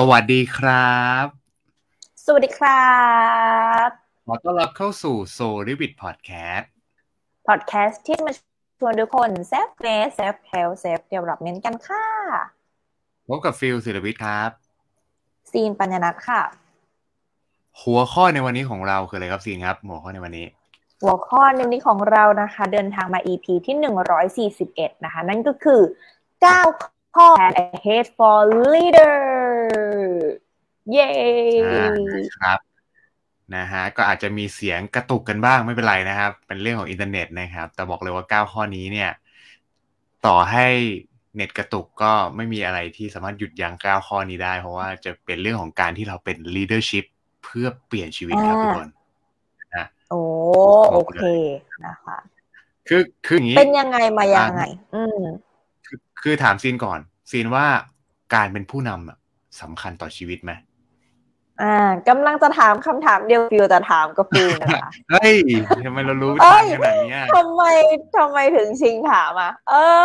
[0.00, 1.26] สวัสดีครับ
[2.24, 2.90] สวัสดีครั
[3.86, 3.88] บ
[4.26, 6.64] ขอต้อนรับเข้าสู่ s o l i v i t Podcast
[7.48, 8.32] พอดแคสต์ที่มา
[8.78, 12.06] ชวนทุกคน selfness self-heal self-development กันค่ะ
[13.28, 14.50] พบกับฟิวศิลวิทย์ครับ
[15.50, 16.42] ซีนปัญญนัทค่ะ
[17.82, 20.46] หัวข้อในวันนี้ของเราคืออะไรครับซีนครับหัวข้อในวันนี้
[21.02, 23.76] หัวข้อในวันนี้ของเรานะคะ เดินทางมา EP ที่
[24.56, 25.80] 141นะคะ นั่นก็คือ
[26.52, 28.36] 9ข้อ and I hate for
[28.72, 29.16] leader
[30.92, 31.08] เย้
[31.66, 31.92] อ่า
[32.38, 32.58] ครับ
[33.56, 39.10] นะฮะก็อาจจะมีเสียงกระตุกกันบ้างไม่เป็นไรนะครับ เป็นเรื่องของอินเทอร์เน็ตนะครับ แต่บอกเลยว่า 9 ข้อนี้เนี่ย
[40.26, 40.66] ต่อให้
[41.34, 47.04] เน็ตกระตุกก็ไม่มีอะไรที่สามารถหยุดยั้ง9ข้อนี้ได้ เพราะว่าจะเป็นเรื่องของการที่เราเป็น leadership
[47.44, 48.88] เพื่อเปลี่ยนชีวิตครับทุกคน
[50.10, 50.20] โอ้
[50.92, 51.24] โอเค
[51.86, 52.18] นะคะ
[52.88, 54.62] คือคืออย่างนี้เป็นยังไงมายังไง
[54.94, 55.20] อืม
[55.86, 57.00] คือคือถามซีนก่อน
[57.30, 57.66] ซีนว่า
[58.34, 59.18] การเป็นผู้นำอะ
[59.62, 60.52] สำคัญต่อชีวิตไหม
[61.62, 61.76] อ่า
[62.08, 65.36] กำลังจะถามคำถามเดียวฟิวจะถามกับฟิวนะคะเฮ้ย
[65.86, 67.62] ทำไมเรารู้เอ้ทางยขนาดเนี้ยทำไม
[68.16, 70.02] ทำไมถึงชิงถามอะ เออ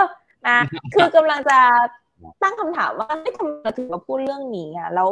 [0.47, 0.57] นะ
[0.93, 1.59] คือกำลังจะ
[2.43, 5.09] ตั้งคำถามว่าไม่ทำไมเราถึงมาพูดเรื่องนี้อะแล้ว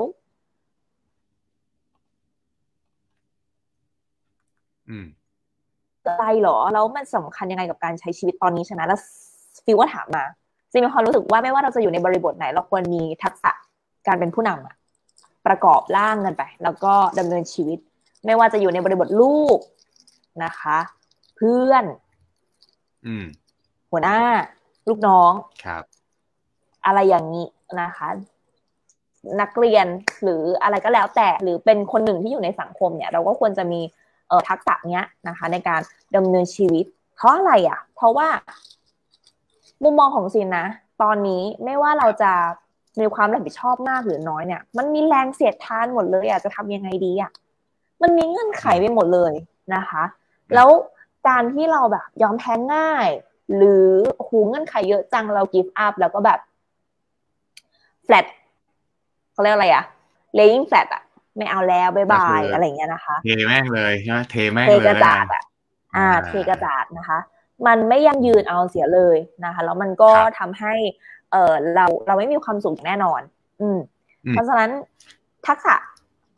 [4.90, 5.06] อืม
[6.06, 9.00] อะไรหรอ แล้วมันสำคัญยังไงกับการใช้ชีวิตตอนนี้ใช่ไหมแล้ว
[9.66, 10.24] ฟิวก็ถามมา
[10.72, 13.52] จริงมีความรู้สึกว่าไม่ว่าเราจะอยู่ในบริบทไหน เราควรมีทักษะ
[14.08, 14.76] การเป็นผู้นำอะ
[15.48, 17.80] ประกอบร่างกันไป แล้วก็ดำเนินชีวิต
[18.26, 19.60] ไม่ว่าจะอยู่ในบริบทลูก
[20.44, 20.78] นะคะ
[21.36, 21.86] เพื่อน
[23.06, 23.26] อืม
[23.92, 24.20] หัวหน้า
[24.90, 25.32] ลูกน้อง
[25.66, 25.84] ครับ
[26.86, 27.48] อะไรอย่างนี้
[27.82, 28.08] นะคะ
[29.42, 29.86] นักเรียน
[30.24, 33.82] หรืออะไรก็แล้วแต่หรือเป็นคนหนึ่งที่อยู่ในสังคมเนี่ย เราก็ควรจะมี
[34.28, 35.82] เอ่อทักษะเนี้ยนะคะ ในการ
[36.16, 38.28] ดำเนินชีวิต เพราะอะไรอะ เพราะว่า
[39.84, 40.66] มุมมองของซินนะ
[41.02, 42.32] ตอนนี้ไม่ว่าเราจะ
[43.00, 47.32] มีความรับผิดชอบมากหรือน้อยเนี่ย มันมีแรงเสียดทานหมดเลยอะจะทำยังไงดีอะ
[48.02, 49.34] มันมีเงื่อนไขไปหมดเลย
[49.76, 50.04] นะคะ
[50.56, 50.70] แล้ว
[51.28, 53.08] การที่เราแบบยอมแพ้ง่าย
[53.56, 53.88] หรือ
[54.28, 56.40] หูเงื่อนไขเยอะจังเรา give up แล้วก็แบบ
[58.08, 58.26] flat
[59.32, 59.84] เขาเรียกอะไรอะ
[60.38, 61.04] laying flat อะ
[61.38, 65.44] ไม่เอาแล้วบายบายก็คือออะไรอย่างเงี้ยนะคะ เทแม่งเลยใช่ไหมเทแม่งเทเลยกระจาดนอะ
[65.96, 67.20] อ่าอ่า เทกระจาดนะคะ
[67.68, 70.74] มันไม่ยั่งยืนเอาเสียเลยนะคะ แล้วมันก็ครับทำให้
[71.32, 73.22] เออเราเราไม่มีความสุขอย่างแน่นอน
[73.62, 73.80] อืม
[74.26, 74.70] อืม เพราะฉะนั้น
[75.48, 75.76] ทักษะ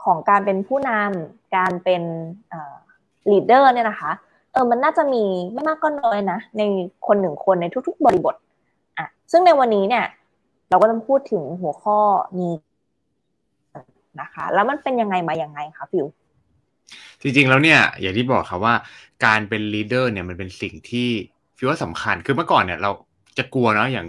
[0.04, 2.04] ของการเป็นผู้นำการเป็น
[2.50, 2.76] เอ่อ
[3.32, 4.12] leader เนี่ยนะคะ
[4.54, 6.62] เออมันน่าจะมีไม่มากก็น้อยนะ ใน
[7.08, 8.36] คนหนึ่งคนในทุกๆ บริบท
[8.98, 10.06] อะซึ่งในวันนี้เนี่ย
[10.70, 11.98] เราก็ต้องพูดถึงหัวข้อ
[12.40, 12.54] นี้
[14.22, 16.06] นะคะ แล้วมันเป็นยังไงมายังไงคะฟิว
[17.22, 18.76] จริงๆแล้วเนี่ย อย่างที่บอกครับว่า
[19.26, 21.10] การเป็น leader เนี่ยมันเป็นสิ่งที่
[21.58, 22.92] ฟิวว่าสำคัญคือเมื่อก่อนเนี่ยเรา
[23.38, 24.08] จะกลัวเนาะอย่าง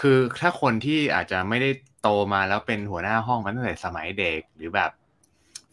[0.00, 1.70] คือถ้าคนที่อาจจะไม่ได้
[2.02, 4.90] โตมาแล้วเป็นหัวหน้าห้องมาตั้งแต่สมัยเด็ก หรือแบบ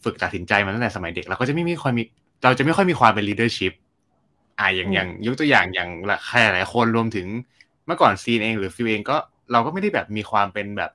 [0.04, 2.02] ฝึกตัดสินใจมาตั้งแต่สมัยเด็กเราก็จะไม่มีค่อยมี
[2.44, 3.72] เราจะไม่ค่อยมีความเป็น leadership
[4.58, 5.90] อ่าอย่างอืมอย่างยกตัวอย่างอย่าง
[6.26, 7.26] ใครหลายคนรวมถึง
[7.86, 9.16] เมื่อก่อนซีนเองหรือฟิวเองก็
[9.52, 10.92] เราก็ไม่ได้แบบมีความเป็นแบบ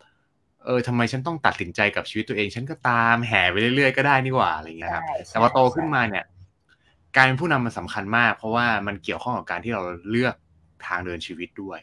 [0.66, 6.26] เออทำไมฉันต้องตัดสินใจกับชีวิตตัวเอง ฉันก็ตามแห่ไปเรื่อยๆก็ได้นี่หว่าอะไรอย่างเงี้ยครับใช่แต่ว่าโตขึ้นมาเนี่ย
[7.16, 10.36] การเป็นผู้นำมันสำคัญมาก เพราะว่ามันเกี่ยวข้องกับการที่เราเลือก
[10.88, 11.80] ทางเดินชีวิตด้วย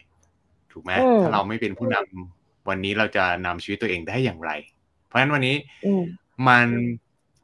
[0.77, 4.51] ถูกไหมอืมถ้าเราไม่เป็นผู้นำวันนี้เราจะนำชีวิตตัวเองได้อย่างไร
[5.05, 5.55] เพราะฉะนั้นวันนี้
[5.85, 6.03] อืม
[6.47, 6.67] มัน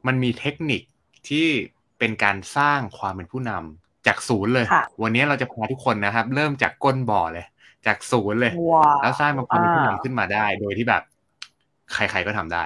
[0.06, 0.82] มันมีเทคนิค
[1.28, 1.46] ที่
[1.98, 7.46] เป็นการสร้างความเป็นผู้นำจากศูนย์เลยค่ะวันนี้เราจะพาทุกคนนะครับ เริ่มจากก้นบ่อเลย
[7.86, 11.02] จากศูนย์เลยว้าวแล้วสร้างเป็นความเป็นผู้อ่านำขึ้นมาได้ โดยที่แบบ
[11.92, 12.64] ใครๆก็ทำได้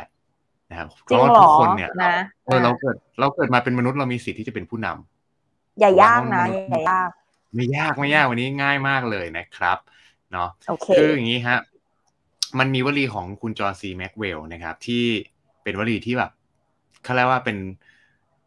[0.70, 7.10] นะครับเพจริงราะว่าเหรทุอกคนเนี่ยนะเออเราเกิดเราเกิดมาเป็นมนุษย์เรามีสิทธิ์ที่จะเป็นผู้นำอย่ายากนะเพราะว่ามันอย่ายาก
[7.54, 9.78] ไม่ยากไม่ยากวันนี้ง่ายมากเลยนะครับ
[10.32, 11.58] เนาะโอเคคืออย่างนี้ฮะ
[12.58, 15.04] มันมีวลีของคุณจอห์นซีแม็กซ์เวลล์นะครับ ที่
[15.62, 16.30] เป็นวลีที่แบบ
[17.04, 17.58] เขาเรียกว่าเป็น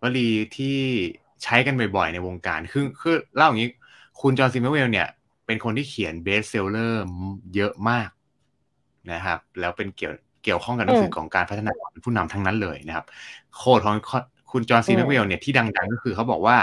[0.03, 0.77] วลีที่
[1.43, 3.69] ใช้กันบ่อยๆ ในวงการ คือคือเล่าอย่างนี้
[4.21, 5.07] คุณจอห์นซีแม็กซ์เวลล์เนี่ย
[5.45, 7.03] เป็นคนที่เขียน best seller
[7.55, 8.09] เยอะมาก
[9.11, 10.13] นะครับ แล้วเป็นเกี่ยว
[10.43, 11.71] เกี่ยวข้องกับหนังสือของการพัฒนา
[12.05, 13.05] ผู้นำทั้งนั้นเลยนะครับ
[13.55, 13.95] quote ของ
[14.51, 16.57] คุณจอห์นซีอืมแม็กซ์เวลล์เนี่ยที่ดังๆ ก็คือเขาบอกว่า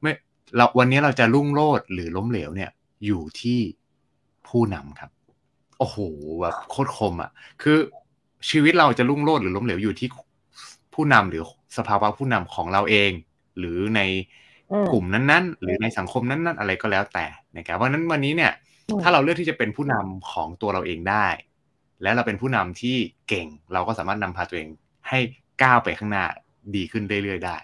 [0.00, 0.12] ไม่
[0.56, 2.70] เราวันนี้เราจะรุ่งโรจน์หรือล้มเหลวเนี่ย
[3.06, 3.60] อยู่ที่
[4.48, 5.10] ผู้นำครับ
[5.78, 5.96] โอ้โห
[6.40, 7.30] แบบโคตรคมอะ
[7.62, 7.76] คือ
[8.50, 10.08] ชีวิตเราจะรุ่งโรจน์หรือล้มเหลวอยู่ที่
[10.94, 11.42] ผู้นำหรือ
[11.78, 13.10] สภาวะผู้นำของเราเอง
[13.58, 14.00] หรือใน
[14.70, 18.52] อืมกลุ่มนั้นๆ หรือในสังคมนั้นๆ อะไรก็แล้วแต่นะครับเพราะฉะนั้นวันนี้เนี่ย
[18.88, 21.26] อืมถ้าเราเลือกที่จะเป็นผู้นำของตัวเราเองได้
[22.02, 22.96] และเราเป็นผู้นำที่
[23.28, 24.68] เก่ง เราก็สามารถนำพาตัวเอง
[25.08, 25.18] ให้
[25.62, 26.24] ก้าวไปข้างหน้า
[26.74, 27.56] ดีขึ้นเรื่อยๆได้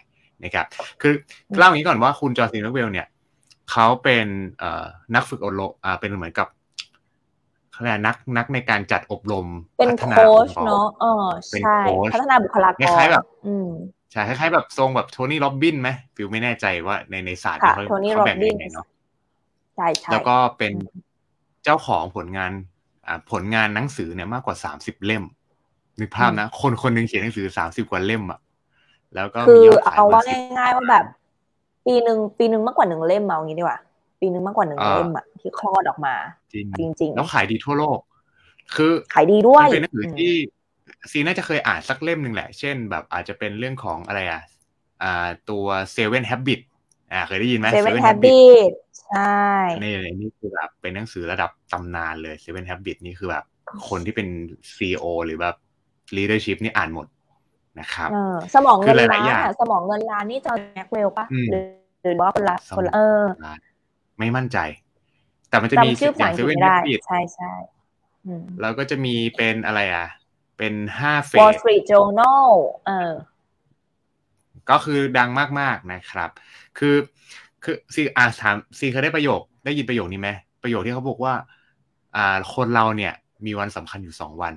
[0.44, 0.66] นะครับ
[1.00, 1.12] คือ
[1.58, 3.06] เล่าอย่างนี้ก่อนว่าคุณจอห์นซีแม็กซ์เวลล์เนี่ย
[3.70, 4.26] เขาเป็น
[4.58, 4.84] เอ่อ
[5.14, 6.48] นักฝึกอบรมอ่าเป็นเหมือนกับ
[7.78, 9.46] เขาเรียกนักนักในการจัดอบรม
[9.78, 13.69] เป็นพัฒนาโค้องชค์กรเนาะเออเป็นใช่โค้ชพัฒนาบุคลากรคล้ายๆแบบอืม
[14.12, 18.86] ใช่คล้ายๆแบบทรงแบบโทนี่ร็อบบินส์ไหมฟิวไม่แน่ใจว่าในในศาสตร์ค่ะเขาโทนี่เขาแบ่งร็อบบินส์ยังไงเนาะ
[19.76, 20.72] ใช่ใช่แล้วก็เป็น
[21.64, 22.52] เจ้าของผลงาน
[23.06, 25.25] อ่าผลงานหนังสือเนี่ยมากกว่าสามสิบเล่ม
[26.00, 28.40] นึกภาพนะ คนคนหนึ่งเขียนหนังสือสามสิบกว่าเล่มอะ
[29.14, 31.04] แล้วก็คืมีอยอดขายเอาว่าสิบง่ายๆว่าแบบ
[31.86, 33.78] ปีหนึ่งปีหนึ่งมากกว่าหนึ่งเล่มเอางี้ดีกว่า
[34.20, 36.14] ปีหนึ่งมากกว่าหนึ่งอ่าเล่มอะที่คลอดออกมา
[36.78, 37.98] จริงจริงแล้วขายดีทั่วโลก
[38.74, 40.32] คือๆขายดีด้วยมันเป็นหนังสือที่
[41.10, 44.42] ซีน่าจะเคยอ่านสักเล่มหนึ่งแหละ เช่น แบบอาจจะเป็นเรื่องของอะไรอะ
[45.02, 45.66] อ่าตัว
[45.96, 46.60] Seven Habit
[47.12, 48.72] อ่าเคยได้ยินไหมเซเว่น Seven แฮ Habit บิต
[49.08, 49.42] ใช่
[49.82, 53.44] นี่นี่คือแบบเป็นหนังสือระดับตำนานเลย Seven Habit นี่คือแบบ
[53.88, 54.28] คนที่เป็น
[54.76, 55.56] CEO หรือแบบ
[56.16, 57.06] leadership นี่อ่านหมด
[57.80, 61.64] นะครับเออสมองเงินคือหล้าลายๆอย่างนอะสมองเงินล้านนี่จอห์นแม็กเวลปะอืมหรือ
[62.02, 63.22] หรือว่าคนละสมองคนละเออ
[64.18, 64.58] ไม่มั่นใจ
[65.48, 67.52] แต่มันจะมีจำชื่ออภาษาย่างอังกฤษ Seven ไม่ได้ Habit ใช่ใช่
[68.26, 70.08] อืมแล้วก็จะมีเป็นอะไรอะ
[70.58, 72.48] เป็นห้าเฟ Wall ส Street Journal
[72.86, 73.12] เออ
[74.70, 75.30] ก็คือดัง
[75.60, 76.30] มากๆนะครับ
[76.78, 76.96] คือ
[77.64, 80.30] คือซีอาถามซีเคยได้ประโยค ได้ยินประโยคนี้ไหม
[80.62, 81.34] ประโยคที่เขาบอกว่า
[82.16, 83.12] อ่า คนเราเนี่ย
[83.46, 84.54] มีวันสำคัญอยู่สองวัน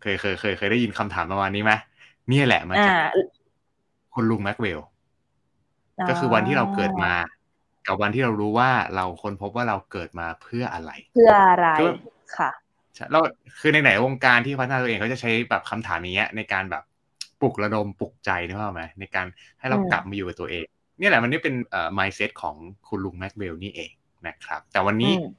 [0.00, 1.72] เคยเคยเคยเคยได้ยินคำถามประมาณนี้ไหม
[2.28, 2.96] เนี่ยแหละมาอ่าจาก
[4.14, 4.80] คุณลุงแม็กเวล
[6.08, 7.12] ก็คือวันที่เราเกิดมา
[7.88, 11.92] กับวันที่เรารู้ว่าเราค้นพบว่าเราเกิดมาเพื่ออะไร เพื่ออะไรคือ
[12.36, 12.50] ค่ะ
[12.94, 13.22] ใช่แล้ว
[13.60, 16.82] คือในไหนๆวงการที่พัฒนาตัวเองเขาจะใช้แบบคำถามอย่างเงี้ยในการแบบ
[17.40, 19.26] ปลุกระดมปลุกใจนึกภาพไหมในการ
[19.58, 20.64] ให้เราอืมกลับมาอยู่กับตัวเอง
[20.98, 22.56] เนี่ยแหละมันนี่เป็นเอ่อ mindset ของ
[22.88, 23.90] คุณลุงแม็กเวลล์นี่เอง
[24.26, 25.30] นะครับ แต่วันนี้อืม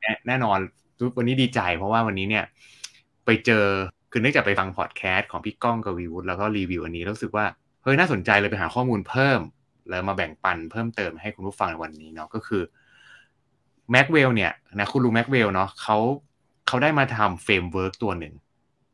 [0.00, 0.58] แน่แน่นอน
[1.18, 2.44] วันนี้ดีใจ เพราะว่าวันนี้เนี่ย
[3.24, 3.64] ไปเจอ
[4.10, 7.46] คือเนื่องจากไปฟังพอดแคสต์ของพี่ก้องกวีวุฒิแล้วก็รีวิวอันนี้แล้วรู้สึกว่า
[7.82, 9.40] เฮ้ยน่าสนใจเลยไปหาข้อมูลเพิ่ม
[9.90, 12.62] แล้วมาแบ่งปันเพิ่มเติมให้คุณผู้ฟังในวันนี้เนาะก็คือ
[13.90, 15.96] แม็กซ์เวลล์เนี่ยนะคุณลุงแม็กซ์เวลล์เนาะเขา
[16.66, 18.34] เขาได้มาทำ framework ตัวหนึ่ง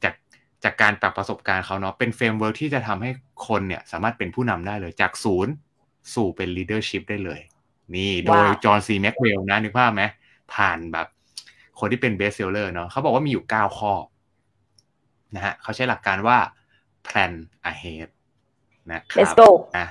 [0.05, 0.15] จาก
[0.65, 3.11] จากการปรับประสบการณ์เขาเนาะเป็น framework ที่จะทำให้
[3.49, 5.53] คนเนี่ยสามารถเป็นผู้นำได้เลยจากศูนย์
[6.15, 7.41] สู่เป็น leadership ได้เลย
[7.95, 10.03] นี่โดยว้าวจอห์นซีแม็กซ์เวลล์นะนึกภาพไหม
[10.55, 11.07] ผ่านแบบ
[11.79, 13.93] คนที่เป็น best seller เนาะเขาบอกว่ามีอยู่ 9 ข้อ
[15.35, 16.39] นะฮะเขาใช้หลักการว่า
[17.07, 17.33] plan
[17.71, 18.09] ahead
[18.91, 19.49] นะครับ let's go
[19.79, 19.87] นะ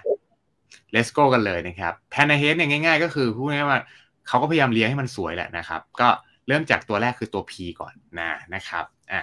[0.94, 3.82] let's go กันเลยนะครับ plan ahead เนี่ยง่าย ๆ ก็คือพูดง่ายว่า
[4.28, 6.10] เขาก็พยายามเลี้ยงให้มันสวยแหละนะครับ ก็
[6.48, 9.22] เริ่มจากตัวแรกคือตัว P ก่อนนะนะครับอ่า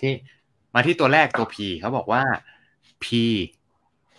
[0.00, 0.12] ที่
[0.74, 2.22] มาที่ตัวแรกตัว P เขาบอกว่า
[3.04, 3.06] P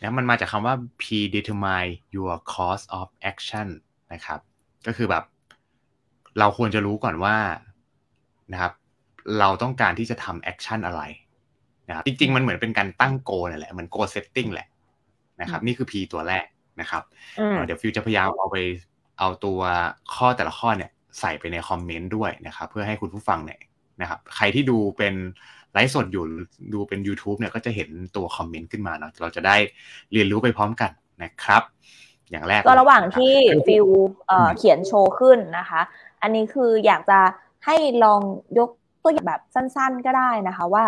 [0.02, 3.68] นะมันมาจากคำว่า predetermine your course of action
[4.14, 4.40] นะครับ
[4.88, 5.24] ก็คือแบบ
[6.40, 7.38] เราควรจะรู้ก่อนว่า
[8.52, 8.74] นะครับ
[9.40, 11.02] เราต้องการที่จะทำ action อะไร
[11.88, 14.68] นะครับจริง ๆ มันเหมือนเป็นการตั้ง goal นั่นแหละ เหมือน goal setting แหละ
[15.42, 16.46] นะครับ นี่คือ P ตัวแรก
[16.82, 17.04] นะครับ
[17.40, 18.58] อืมเอ่อเดี๋ยวฟิวจะพยายามเอาไป
[19.20, 19.60] เอาตัว
[20.16, 23.60] ข้อแต่ละข้อเนี่ยใส่ไปในคอมเมนต์ด้วยนะครับ เพื่อให้คุณผู้ฟังเนี่ย
[24.02, 25.14] นะครับ ใครที่ดูเป็น
[25.74, 26.44] ไลฟ์สดอยู่หรือ
[26.74, 29.56] ดูเป็น YouTube เนี่ยก็จะเห็นตัวคอมเมนต์ขึ้นมาเนาะเราจะได้
[30.14, 30.92] เรียนรู้ไปพร้อมกัน
[31.24, 31.64] นะครับ
[32.32, 33.86] อย่างแรกก็ระหว่างที่เลยนะครับฟิว
[34.28, 35.82] เอ่ออืมเขียนโชว์ขึ้นนะคะ
[36.22, 37.20] อันนี้คืออยากจะ
[37.66, 38.22] ให้ลอง
[38.60, 38.70] ยก
[39.04, 40.86] ตัวอย่างแบบสั้นๆก็ได้นะคะว่า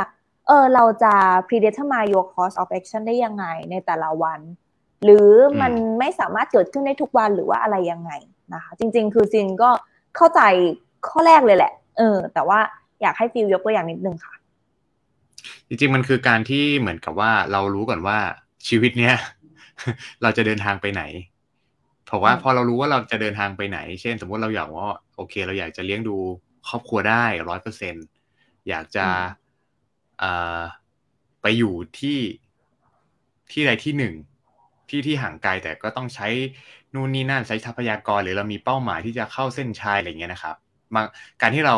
[0.50, 1.14] เออเราจะ
[1.48, 4.40] predetermine your course of action ได้ยังไงในแต่ละวัน
[5.04, 5.30] หรือ
[5.62, 8.12] มันไม่สามารถเกิดขึ้นได้ทุกวันหรือว่าอะไรยังไง
[8.54, 9.70] นะคะ จริง ๆ คือซินก็
[10.16, 10.42] เข้าใจ
[11.08, 12.60] ข้อแรกเลยแหละ เออ แต่ว่า
[13.02, 14.34] อยากให้ฟิลยกตัวอย่างนิดนึงค่ะ
[15.68, 18.18] จริง ๆ มันคือการที่เหมือนกับว่าเรารู้ก่อนว่า
[18.68, 19.16] ชีวิตเนี้ย
[20.22, 21.04] เราจะเดินทางไปไหน
[22.06, 26.16] เพราะว่าอืมพอเรารู้ว่าเราจะเดินทางไปไหน เช่น สมมติเราอยากว่าโอเค เราอยากจะเลี้ยงดู
[26.68, 27.96] ครอบครัวได้ร้อยเปอร์เซ็น
[28.70, 29.26] อยากจะเอ่อ
[31.42, 32.20] ไปอยู่ที่
[33.52, 34.14] ที่ใดที่หนึ่ง
[34.90, 36.28] ที่ที่ห่างไกลแต่ก็ต้องใช้
[36.94, 40.56] นู่นนี่นั่นใช้ทรัพยากรหรือเรามีเป้าหมายที่จะเข้าเส้นชัยอะไรเงี้ยนะครับ
[40.94, 41.02] มา
[41.42, 41.76] การที่เรา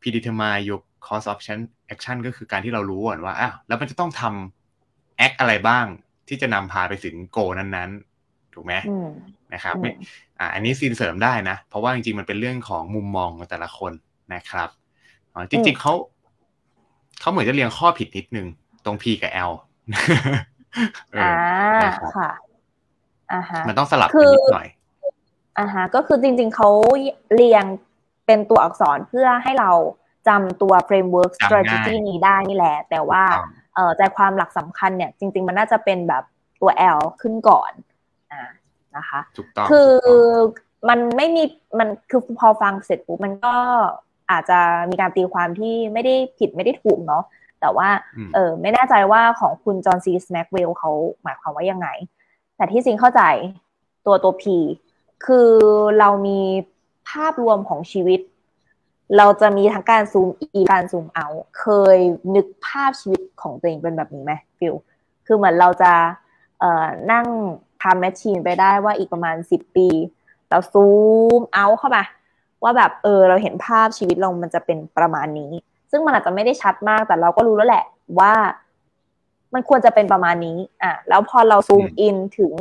[0.00, 1.60] predetermine your course of action
[1.94, 5.86] action ก็คือการที่เรารู้ก่อนว่าอ้าวแล้วมันจะต้องทำแอคอะไรบ้าง
[6.28, 9.08] ที่จะนำพาไปถึงโกนั้นๆ ถูกไหมอืม
[9.54, 9.90] นะครับอืมไม่
[10.38, 13.92] อ่าอันนี้ซีนเสริมได้นะ เพราะว่าจริงๆ มันเป็นเรื่องของมุมมองของแต่ละคน
[14.34, 14.68] นะครับ
[15.32, 15.94] อ๋อจริงๆเขา
[17.20, 18.46] เขาเหมือนจะเรียงข้อผิดนิดนึง
[18.84, 19.52] ตรง P กับ L
[21.12, 21.32] เอออ่า
[21.84, 22.30] นะครับค่ะ
[23.32, 24.68] อ่าฮะมันต้องสลับคืกันอนิดหน่อย
[25.58, 26.68] อ่าฮะก็คือจริง ๆเขา
[27.34, 27.64] เรียง
[28.26, 29.70] เป็นตัวอักษรเพื่อให้เรา
[30.28, 36.24] จำตัว framework จำง่าย strategy นี้ได้นี่แหละ แต่ว่าถูกต้องเอ่อใจความหลักสำคัญเนี่ย จริง ๆ มันน่าจะเป็นแบบ
[36.60, 37.72] ตัว L ขึ้นก่อน
[38.32, 38.42] อ่า
[38.96, 40.16] นะคะถูกต้องคือถู
[40.48, 41.44] กต้องมันไม่มี
[41.78, 43.54] มันคือพอฟังเสร็จปุ๊บมันก็
[44.30, 44.58] อาจจะ
[44.90, 47.24] มีการตีความที่ไม่ได้ผิดไม่ได้ถูกเนาะ
[47.60, 50.90] แต่ว่าอืมเออไม่แน่ใจว่าของคุณจอห์นซีสแม็กเวลเขา
[51.22, 51.88] หมายความว่ายังไง
[52.56, 53.22] แต่ที่จริงเข้าใจ
[54.06, 54.44] ตัวตัว P
[55.26, 55.50] คือ
[55.98, 56.40] เรามี
[57.10, 58.20] ภาพรวมของชีวิต
[59.16, 61.26] เราจะมีทั้งการซูมอีการซูมเอา
[61.60, 61.66] เค
[61.96, 61.98] ย
[62.34, 64.74] นึกภาพชีวิตของตัวเองเป็นแบบนี้ไหมฟิล
[65.26, 65.92] คือเหมือนเราจะ
[66.60, 67.26] เอ่อนั่ง
[67.82, 69.88] ทำแมชชีนไปได้ว่าอีกประมาณสิบปี
[70.48, 70.86] เราซู
[71.38, 72.04] มเอาเข้ามา
[72.62, 75.52] ว่าแบบเออเราเห็นภาพชีวิตเรามันจะเป็นประมาณนี้
[75.90, 77.84] ซึ่งมันอาจจะไม่ได้ชัดมากแต่เราก็รู้แล้วแหละ
[78.18, 78.32] ว่า
[79.54, 82.52] มันควรจะเป็นประมาณนี้ อะ แล้วพอเราซูมอินถึง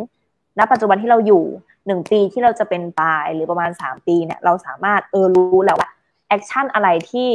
[0.57, 1.43] ณปัจจุบันที่เราอยู่
[1.85, 5.89] หนึ่งปีที่เราจะเป็นปลายหรือประมาณสามปีเนี่ยเราสามารถเออรู้แล้วว่า
[6.27, 7.29] action อะไรที่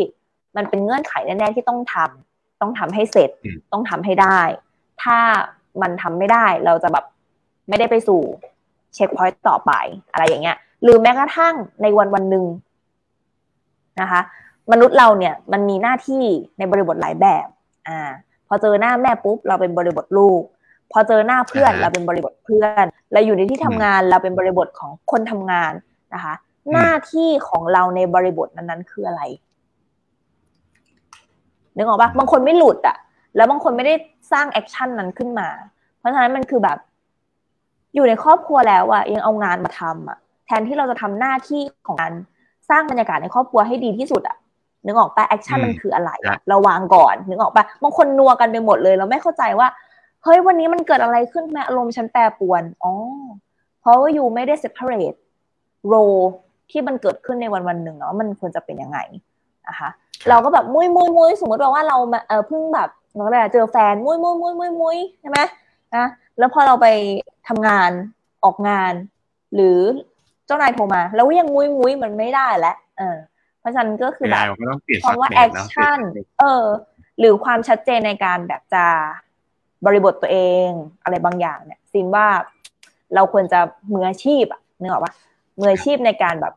[0.57, 3.31] มันเป็นเงื่อนไขแน่ๆที่ต้องทำต้องทำให้เสร็จ
[3.73, 4.41] ต้องทำให้ได้
[5.03, 5.19] ถ้า
[5.83, 7.05] มันทำไม่ได้เราจะแบบ
[7.69, 8.21] ไม่ได้ไปสู่
[8.95, 9.73] checkpoint ต่อไป
[10.13, 12.45] อะไรอย่างเงี้ย หรือแม้กระทั่งในวันวันหนึ่ง
[14.01, 14.21] นะคะ
[14.73, 16.25] มนุษย์เราเนี่ยมันมีหน้าที่
[16.59, 17.47] ในบริบทหลายแบบ
[17.89, 18.01] อ่า
[18.49, 20.43] พอเจอหน้าแม่ปุ๊บเราเป็นบริบทลูก
[20.93, 25.73] พอเจอหน้าเพื่อนเราเป็นบริบทเพื่อนเราอยู่ในที่ทำงานเราเป็นบริบทของคนทำงาน
[26.15, 26.35] นะคะ
[26.73, 29.23] หน้าที่ของเราในบริบทนั้นๆคืออะไร
[31.77, 32.97] นึกออกปะบางคนไม่หลุดอะ
[33.37, 33.95] แล้วบางคนไม่ได้
[34.33, 35.49] สร้าง action นั้นขึ้นมา
[35.99, 36.79] เพราะฉะนั้นมันคือแบบ
[37.95, 42.13] อยู่ในครอบครัวแล้วอะยังเอางานมาทำอะแทนที่เราจะทำหน้าที่ของการ
[42.71, 44.37] สร้างบรรยากาศในครอบครัวให้ดีที่สุดอะ
[44.85, 46.11] นึกออกปะ action มันคืออะไร
[46.49, 49.69] เราวางก่อนนึกออกปะบางคนนัวกันไปหมดเลยเราไม่เข้าใจว่า
[50.25, 52.93] เฮ้ยวันนี้มันเกิดอะไรขึ้นแม่อารมณ์ฉันแปรปวนอ๋อ
[53.81, 55.19] เพราะว่าอยู่ไม่ได้ separate
[55.93, 56.23] role
[56.71, 58.99] ที่มันเกิดขึ้นในวันวันหนึ่งเนาะมันควรจะเป็นยังไง
[59.69, 59.89] นะคะ
[60.29, 61.97] เราก็แบบมุ้ยมุ้ยมุ้ยสมมติว่าเรา
[62.29, 65.39] เออเพิ่งแบบเราแบบเจอแฟนมุ้ยมุ้ยมุ้ยมุ้ยมุ้ยใช่ไหม
[65.97, 66.07] นะ
[66.39, 66.87] แล้วพอเราไป
[67.49, 67.91] ทำงาน
[68.45, 68.93] ออกงาน
[69.55, 69.79] หรือ
[70.11, 73.17] เจ้านายโทรมา แล้วยังมุ้ยมุ้ยมันไม่ได้แล้วเออ
[73.61, 74.45] เพราะฉะนั้นก็คือแบบ
[75.05, 75.99] คำว่า action
[76.41, 76.65] เออ
[77.19, 78.85] หรือความชัดเจนในการแบบจะ
[79.87, 80.69] บริบทตัวเอง
[81.03, 82.27] อะไรบางอย่างเนี่ยซินว่า
[83.15, 83.61] เราควรจะ
[83.93, 85.13] มืออาชีพอะนึกออกปะ
[85.61, 86.55] มืออาชีพในการแบบ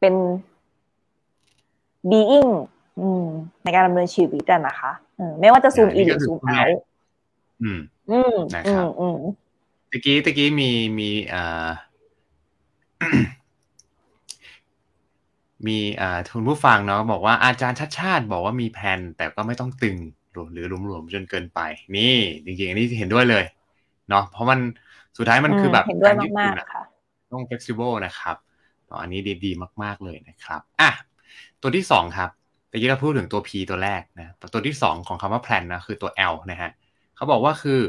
[0.00, 0.14] เป็น
[2.10, 2.50] being
[3.64, 4.92] ในการดำเนินชีวิตนะคะ
[5.40, 6.64] ไม่ว่าจะซูมอินหรือซูมเอา
[7.62, 7.78] อืม
[8.10, 8.86] อืมนะครับ
[9.90, 11.68] ตะกี้ตะกี้มีมีอ่า
[15.66, 19.96] มีอ่าทุนผู้ฟังเนาะบอกว่าอาจารย์ชัดชาติบอกว่ามีแผนแต่ก็ไม่ต้องตึง
[20.52, 21.60] หรือหลวมๆจนเกินไป
[21.96, 23.44] นี่จริงๆอันนี้เห็นด้วยเลย
[24.08, 24.58] เนาะเพราะมัน
[25.16, 26.60] สุดท้ายมันคือแบบการยืดหยุ่น
[27.32, 28.36] ต้อง flexible นะครับ
[29.02, 30.90] อันนี้ดีๆ มาก ๆเลยนะครับอะ
[31.62, 32.30] ตัวที่สองครับ
[32.68, 36.70] แต่ยี่เราพูดถึงตัว P ตัวแรกนะตัวที่สองของคำว่า plan นะคือตัว L นะฮะ
[37.16, 37.80] เขาบอกว่าคือ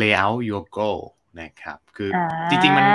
[0.00, 1.00] layout your goal
[1.40, 2.10] นะครับ คือ
[2.50, 2.86] จริงๆมัน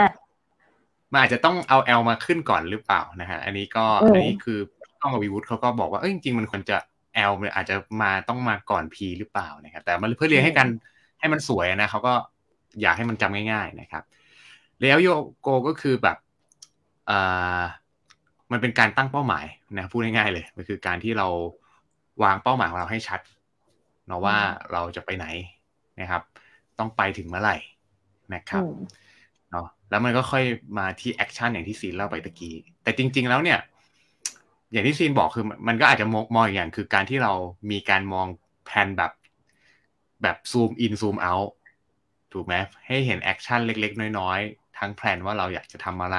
[1.11, 4.59] มันอาจจะต้องเอา L มาขึ้นก่อนหรือเปล่านะฮะอันนี้ก็อันนี้คือ
[5.01, 6.77] ต้องกับวิวุฒิเขาก็บอกว่าเอ้ยจริงๆมันควรจะ
[7.29, 10.67] L มันอาจจะมาต้องมาก่อน P หรือเปล่านะครับแต่มันเพื่อเรียนให้กัน
[11.19, 12.13] ให้มันสวยนะเขาก็
[12.81, 14.03] อยากให้มันจำง่ายๆนะครับ
[14.81, 16.17] layout your goal ก็คือแบบ
[17.09, 17.61] อ่า
[18.51, 19.45] มันเป็นการตั้งเป้าหมาย
[19.77, 21.27] นะพูดง่ายๆเลยมันคือการที่เรา
[22.23, 23.19] วางเป้าหมายของเราให้ชัด
[24.07, 24.37] เนาะว่า
[24.71, 25.25] เราจะไปไหน
[26.01, 26.21] นะครับ
[26.79, 27.57] ต้องไปถึงเมื่อไหร่
[28.33, 29.04] นะครับเนาะ
[29.89, 30.43] แล้วมันก็ค่อย
[30.77, 33.59] มาที่ action อย่างที่ซีนเล่าไปตะกี้ แต่จริง ๆ แล้วเนี่ย
[34.71, 37.33] อย่างที่ซีนบอกคือมันก็อาจจะมองอีกอย่างคือการที่เรา
[37.71, 38.27] มีการมอง
[38.65, 39.11] แผนแบบ
[40.21, 41.33] แบบ zoom in zoom out
[42.33, 44.39] ถูกไหมให้เห็น action เล็ก ๆ น้อย
[44.77, 46.17] ทั้ง plan ว่าเราอยากจะทำอะไร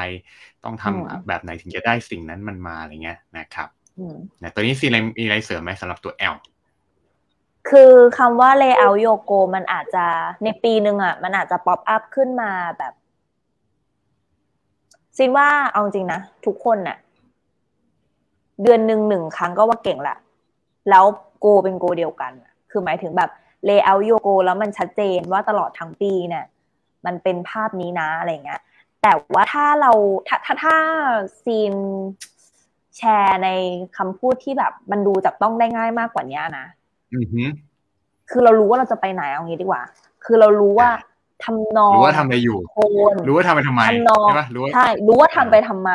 [0.65, 3.69] ต้องทำแบบไหนถึงจะได้สิ่งนั้นมันมาอะไรเงี้ยนะครับ
[4.43, 6.37] นะตัวนี้ซีอะไรมีอะไรเสริมไหมสำหรับตัว L
[7.69, 10.07] คือคำว่า lay out your goal มันอาจจะ
[10.45, 12.95] ในปีหนึ่งอะ มันอาจจะ pop up ขึ้นมาแบบ
[15.17, 16.97] ซินว่าเอาจริงนะ ทุกคนน่ะ
[18.63, 20.17] เดือนหนึ่งหนึ่งครั้งก็ว่าเก่งละ
[20.91, 21.05] แล้ว
[21.41, 22.33] โกเป็นโกเดียวกัน
[22.71, 23.31] คือหมายถึงแบบ
[23.69, 26.45] lay out your goal แล้วมันชัดเจนว่าตลอดทั้งปีเนี่ย
[27.07, 28.61] มันเป็นภาพนี้นะอะไรเงี้ย
[29.03, 29.93] แต่ว่าถ้าเรา
[30.29, 30.77] ถ้าถ้าถ้า
[31.43, 31.75] ซีน
[32.97, 33.49] แชร์ใน
[33.97, 36.67] คำพูดที่แบบมันดูจับต้องได้ง่ายมากกว่านี้นะ
[38.31, 39.83] คือเรารู้ว่าเราจะไปไหนเอางี้ดีกว่า
[40.25, 40.89] คือเรารู้ว่า
[41.45, 42.79] ทำนองรู้ว่าทำอะไรอยู่โท
[43.13, 45.91] นรู้ว่าทำไปทำไมทำนองใช่รู้ใช่ รู้ว่าทำไปทำไม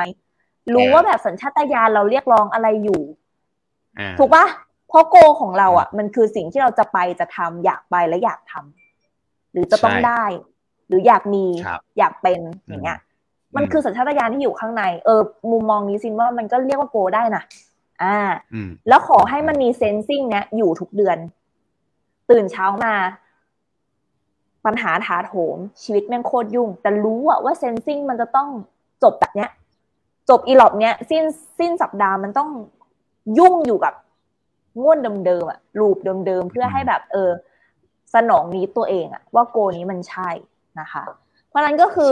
[0.74, 3.02] รู้ว่าแบบสัญชาตญาณเราเรียกร้องอะไรอยู่
[4.20, 4.46] ถูกปะ
[4.88, 10.24] เพราะโกของเราอะ มันคือสิ่งที่เราจะไปจะทำอยากไปและอยากทำหรือจะต้องได้
[10.88, 11.46] หรืออยากมี
[11.98, 13.00] อยากเป็นอย่างเงี้ย
[13.56, 15.22] มันคือสัญชาตญาณที่อยู่ข้างใน เออ
[15.52, 17.44] มุมมองนี้ซินว่ามันก็เรียกว่าโกได้นะ
[18.04, 18.18] อ่า
[18.88, 21.18] แล้วขอให้มันมีเซนซิงเนี้ยอยู่ทุกเดือน
[22.30, 22.94] ตื่นเช้ามา
[24.66, 28.50] ปัญหาถาโถมชีวิตแม่งโคตรยุ่ง แต่รู้อะว่าเซนซิงมันจะต้อง
[29.04, 29.50] จบแบบเนี้ย
[30.30, 31.24] จบอีหลอบเนี้ย สิ้น
[31.60, 32.50] สิ้นสัปดาห์มันต้อง
[33.38, 33.94] ยุ่งอยู่กับ
[34.82, 37.32] ง่วนเดิมๆอะลูปเดิมๆเพื่อให้แบบ เออ
[38.14, 40.30] สนองนี้ตัวเองอะว่าโกนี้มันใช่
[40.80, 41.04] นะคะ
[41.48, 42.12] เพราะนั้นก็คือ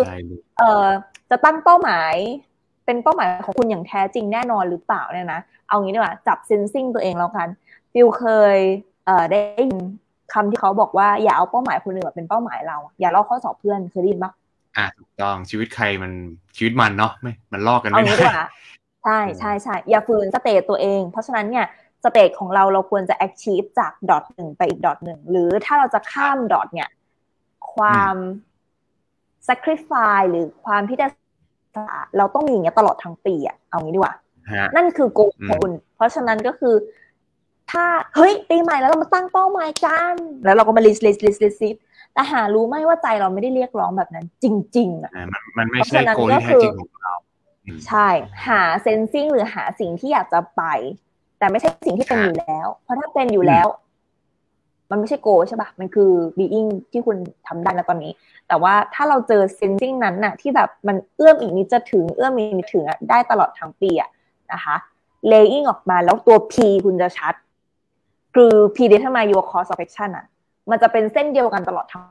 [0.57, 0.87] เอ่อ
[1.29, 7.47] จะตั้งเป้าหมายเป็นเป้าหมายของคุณอย่างแท้จริงแน่นอนหรือเปล่าเนี่ยนะเอางี้ดีกว่าจับ sensing ตัวเองแล้วกัน
[7.91, 8.25] ฟิลเค
[8.55, 8.57] ย
[9.05, 9.73] เอ่อได้ยิน
[10.33, 14.31] คำที่เขาบอกว่าอย่าเอาเป้าหมายคนอื่นมาเป็นเป้าหมายเรา อย่าลอกข้อสอบเพื่อนเคยได้ยินปะ
[14.77, 16.11] อะถูกต้องชีวิตใครมัน
[16.55, 18.47] ชีวิตมันเนาะไม่มันลอกกันเอาไม่งี้ได้ดีกว่า
[19.03, 21.65] ใช่ใช่ใช่อย่าฝืน state ตัวเอง เพราะฉะนั้นเนี่ย
[22.03, 26.89] state ของเราเราควรจะ achieve จาก dot หนึ่งไปอีก dot หนึ่งหรือถ้าเราจะข้าม dot เนี่ย
[27.73, 28.15] ความ
[29.47, 31.07] sacrifice หรือความที่จะ
[32.17, 34.15] เราต้องมีอย่างเงี้ยตลอดทั้งปีอะเอางี้ดีกว่า
[34.51, 36.75] ฮะนั่นคือโกอืมของคุณ เพราะฉะนั้นก็คือ
[37.71, 37.85] ถ้า
[38.15, 41.79] เฮ้ยปีใหม่แล้วเรามาตั้งเป้าหมายกันแล้วเราก็มา list list list list list
[42.13, 44.45] แต่หารู้ไหมว่าใจเราไม่ได้เรียกร้องแบบนั้น จ
[44.77, 47.13] ริง ๆอะอะมันมันไม่เพราะใช่ฉะนั้นโกก็ที่แท้คือจริงของเรา
[47.65, 48.07] อืมใช่
[48.47, 50.63] หาเซนซิงหรือหาสิ่งที่อยากจะไป
[51.39, 53.67] แต่ไม่ใช่สิ่งที่เป็นครับอยู่แล้ว เพราะถ้าเป็นอยู่แล้ว
[54.91, 58.11] มันไม่ใช่ goal ใช่ปะมันคือ being ที่คุณทำได้นะตอนนี้
[58.47, 64.09] แต่ว่าถ้าเราเจอ sensing นั้นน่ะ ที่แบบมันเอื้อมอีกนิดจะถึงเอื้อมอีกนิดถึงอะได้ตลอดทั้งปีอะ
[64.53, 64.75] นะคะ
[65.31, 66.53] laying ออกมาแล้วตัว P
[66.85, 67.33] คุณจะชัด
[68.35, 70.25] คือ P determine your course of action อะ
[70.69, 72.03] มันจะเป็นเส้นเดียวกันตลอดทั้ง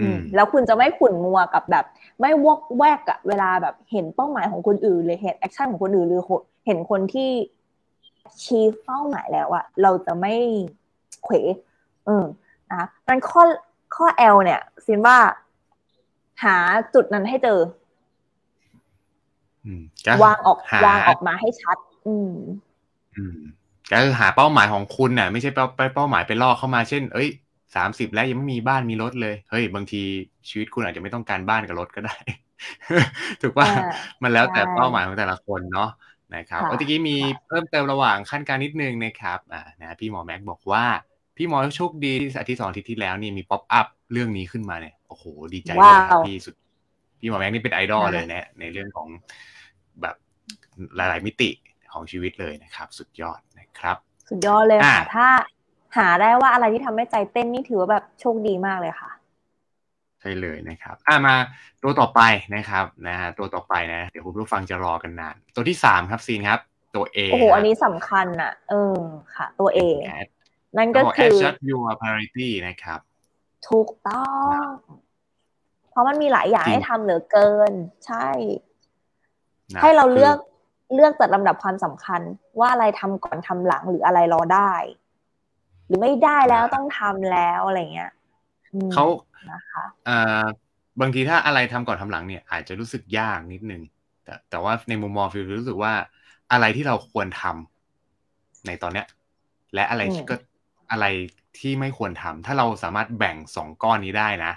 [0.00, 1.84] อืมแล้วคุณจะไม่ขุ่นมัวกับแบบ
[2.20, 6.22] ไม่วอกแวกอะเวลาแบบเห็นเป้าหมายของคนอื่นเลยเห็น action ของคนอื่นหรือ
[6.66, 7.30] เห็นคนที่
[8.42, 10.34] ชี้เป้าหมายแล้วอะเราจะไม่
[11.24, 11.34] เขว
[12.06, 12.24] เออ
[12.70, 13.42] นะคะมันข้อ
[13.94, 15.18] ข้อ L เนี่ยซินว่า
[16.44, 16.56] หา
[16.94, 17.58] จุดนั้นให้เจอ
[19.64, 21.76] อืมก็วางออกหาวางออกมาให้ชัด
[22.06, 22.32] อืม
[23.16, 23.38] อืม
[23.90, 27.28] ก็คือหาเป้าหมายของคุณน่ะ ไม่ใช่เป้าเป้าหมายไปล่อเข้ามาเช่น เอ้ย
[27.76, 30.02] สามสิบแล้วยังไม่มีบ้านมีรถเลย เฮ้ย บางที
[30.48, 32.16] ชีวิตคุณอาจจะไม่ต้องการบ้านกับรถก็ได้
[33.42, 33.84] ถูกป่ะอ่า
[34.22, 35.90] มันแล้วแต่ใช่เป้าหมายของแต่ละคนเนาะ
[36.36, 37.16] นะครับค่ะเมื่อกี้มี
[37.46, 40.84] เพิ่มเติมระหว่างขั้นการนิดนึงนะครับอ่านะพี่หมอแม็กบอกว่า
[41.36, 45.24] พี่หมอโชคดีที่อาทิตย์สองอาทิตย์ที่แล้วนี่มี pop up เรื่องนี้ขึ้นมาเนี่ยโอ้โห
[45.54, 46.54] ดีใจด้วยครับว้าวพี่สุด
[47.20, 49.08] พี่หมอแม็กนี่เป็นไอดอลค่ะเลยนะในเรื่องของ
[50.00, 50.14] แบบ
[50.96, 51.50] หลาย ๆ มิติ
[51.96, 53.96] ของชีวิตเลยนะครับ สุดยอดนะครับ
[54.28, 55.28] สุดยอดเลยค่ะอ่าถ้า
[55.96, 59.10] หาได้ว่าอะไรที่ทำให้ใจเต้นนี่ถือว่าแบบโชคดีมากเลยค่ะ
[60.20, 61.34] ใช่เลยนะครับอ่ามา
[61.82, 62.20] ตัวต่อไป
[62.54, 66.60] นะครับนะฮะตัวต่อไปนะเดี๋ยวคุณผู้ฟังจะรอกันนานตัวที่สามครับซีนครับ
[66.94, 68.98] ตัว A โอ้โหอันนี้สำคัญอะ เออ
[69.36, 70.28] ค่ะ ตัวเอแอด
[70.76, 73.00] นั่นก็ก็บอกคือ adjust your priority นะครับ
[73.68, 74.28] ถูกต้อ
[74.62, 74.64] ง
[75.90, 77.72] เพราะมันมีหลายอย่างจริงให้ทำเหลือเกิน
[78.06, 78.28] ใช่
[79.74, 80.55] นะให้เราเลือกคื
[80.94, 82.20] เลือกจัดลำดับความสำคัญ
[82.58, 84.72] ว่าอะไรทำก่อนทำหลังหรืออะไรรอได้
[85.86, 88.12] หรือไม่ได้แล้วต้องทำแล้วอะไรเงี้ย
[88.74, 89.04] อืมเขา
[89.52, 90.44] นะคะเอ่อ
[91.00, 93.82] บางทีถ้าอะไรทำก่อนทำหลังเนี่ย อาจจะรู้สึกยากนิดนึง
[94.24, 95.92] แต่แต่ว่าในมุมมองฟิลรู้สึกว่า
[96.52, 99.06] อะไรที่เราควรทำในตอนเนี้ย
[99.74, 100.36] และอะไรที่ก็
[100.90, 101.06] อะไร
[101.58, 104.52] ที่ไม่ควรทำถ้าเราสามารถแบ่งสองก้อนนี้ได้นะ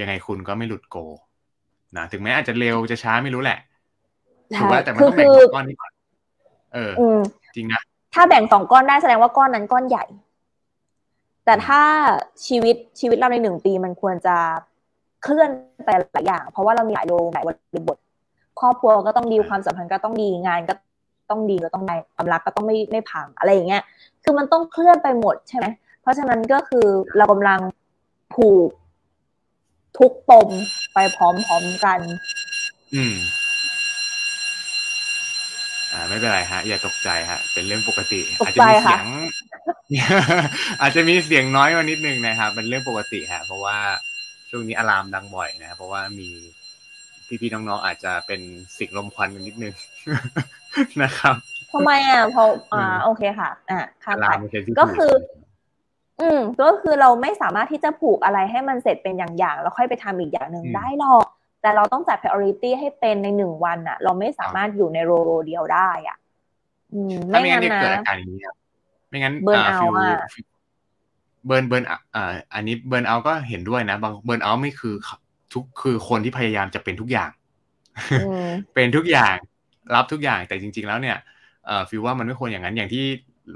[0.00, 0.96] ยังไงคุณก็ไม่หลุดโก
[1.96, 3.58] นะถึงแม้อาจจะเร็วจะช้าไม่รู้แหละ
[4.60, 5.92] ถูกว่าแต่มันคือต้องแบ่งคือสองก้อนนี้ก่อน
[6.74, 7.18] เอออืม
[7.56, 7.80] จริงนะ
[8.14, 10.04] ถ้าแบ่งสองก้อนได้แสดงว่าก้อนนั้นก้อนใหญ่
[11.44, 11.82] แต่ถ้า
[12.46, 14.36] ชีวิตชีวิตเราในหนึ่งปีมันควรจะ
[15.22, 15.50] เคลื่อน
[15.84, 17.98] ไปหลายอย่าง เพราะว่าเรามีหลายโรงหลายบริบท
[18.60, 20.74] ครอบครัวก็ต้องดีความสัมพันธ์ก็ต้องดีงานก็
[21.30, 23.82] ต้องดีก็ต้องได้ความรักก็ต้องไม่ไม่พังอะไรอย่างเงี้ย
[24.22, 25.66] คือมันต้องเคลื่อนไปหมดใช่ไหม
[26.02, 26.86] เพราะฉะนั้นก็คือ
[27.16, 27.60] เรากำลัง
[28.34, 28.68] ผูก
[29.98, 30.48] ทุกปม
[30.94, 32.00] ไปพร้อมๆกัน
[32.94, 33.14] อืม
[35.92, 39.06] อ่าไม่เป็นไรฮะ อย่าตกใจฮะ เป็นเรื่องปกติตกอาจใจจะมีค่ะเสียง
[40.80, 43.76] อาจจะมีเสียงน้อยมานิดนึงนะครับเป็นเรื่องปกติฮะ เพราะว่า
[44.50, 46.28] ช่วงนี้อะลามดังบ่อยนะเพราะว่ามี
[47.40, 48.40] พี่ๆน้องๆอาจจะเป็น
[48.78, 49.74] สิ่งลมควันกันนิดนึง
[51.02, 51.34] นะครับ
[51.72, 55.12] ทำไมอะเพราะอ่าอืมโอเคค่ะ อ่าข้ามอะไปลามมันเป็นที่ก็คือ
[56.20, 61.26] อืมก็คือเราไม่สามารถที่จะผูกอะไรให้มันเสร็จเป็นอย่างๆแล้วค่อยไปทำอีกอย่างหนึ่งได้หรอก
[61.62, 66.16] แต่เราต้องจัด priority ให้เป็นในหนึ่งวันอะเราไม่สามารถอยู่ในโรโรเดียวได้อะ
[66.94, 68.56] อืมถ้าไม่ไม่งั้งั้นนจะเกิดนะอาการอย่างนี้ครับ
[69.08, 70.30] ไม่งั้น Burn อ่า out ฟิลอะ
[71.46, 74.94] เบิร์นเบิร์นอ่าอันนี้เบิร์นเอาก็เห็นด้วยนะบางเบิร์นเอาไม่คือ
[75.52, 77.30] ทุกคือคนที่พยายามจะเป็นทุกอย่าง
[78.20, 79.36] อืมเป็นทุกอย่าง
[79.94, 81.16] รับทุกอย่างแต่จริง ๆ แล้วเนี่ย
[81.66, 83.04] เอ่อฟิลว่ามันไม่ควรอย่างนั้นอย่างที่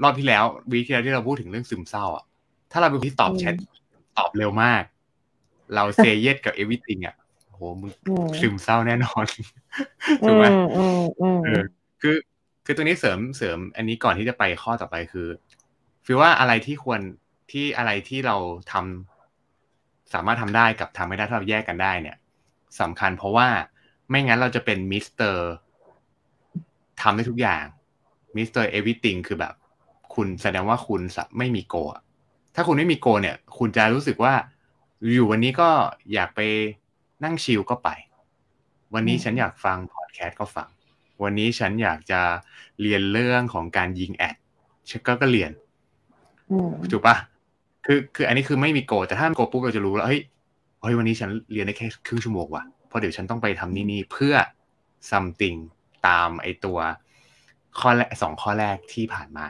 [0.03, 2.25] รอบที่แล้ววีคที่แล้วที่เราพูดถึงเรื่องซึมเศร้าอะ
[2.71, 3.53] ถ้าเราเป็นคนที่ตอบอืมแชท
[4.17, 4.83] ตอบเร็วมาก
[5.75, 7.15] เรา say yes กับ everything อะ
[7.57, 9.25] โหมึงอืมซึมเศร้าแน่นอน
[10.23, 11.63] อืถูกไหมมอืมอืมเออ
[12.01, 12.15] คือ
[12.65, 15.27] คือตัวนี้เสริมเสริม อันนี้ก่อนที่จะไปข้อต่อไปคือ
[16.05, 17.01] ฟิลว่าอะไรที่ควร
[17.51, 18.35] ที่อะไรที่เรา
[18.71, 22.17] ทำสามารถทำได้กับทำไม่ได้ถ้าเราแยกกันได้ เนี่ย
[22.81, 23.47] สำคัญเพราะว่า
[24.09, 25.47] ไม่งั้นเราจะเป็นมิสเตอร์
[27.01, 27.63] ทำได้ทุกอย่าง
[28.35, 29.53] mister everything คือแบบ
[30.15, 32.01] คุณแสดงว่าคุณสะไม่มีโกอะ
[32.55, 34.33] ถ้าคุณไม่มีโกเนี่ย คุณจะรู้สึกว่า
[35.13, 35.69] อยู่วันนี้ก็
[36.13, 36.39] อยากไป
[37.23, 37.89] นั่งชิลก็ไป
[38.93, 40.67] วันนี้ฉันอยากฟังพอดแคสต์ก็ฟัง
[41.23, 42.21] วันนี้ฉันอยากจะ
[42.81, 44.35] เรียนเรื่องของการยิงแอด
[44.89, 45.51] ฉันก็ก็เรียน
[46.51, 47.15] อืมถูกปะ
[47.85, 50.21] คือคืออันนี้คือไม่มีโกแต่ถ้ามีโกปุ๊บเราจะรู้แล้วเฮ้ย
[50.81, 54.35] เฮ้ยวันนี้ฉันเรียนได้แค่ครึ่งชั่วโมงว่ะเพราะเดี๋ยวฉันต้องไปทำนี่นี่เพื่อ
[55.11, 55.57] something
[56.07, 56.77] ตามไอตัว
[57.79, 59.45] ข้อแรกสองข้อแรกที่ผ่านมา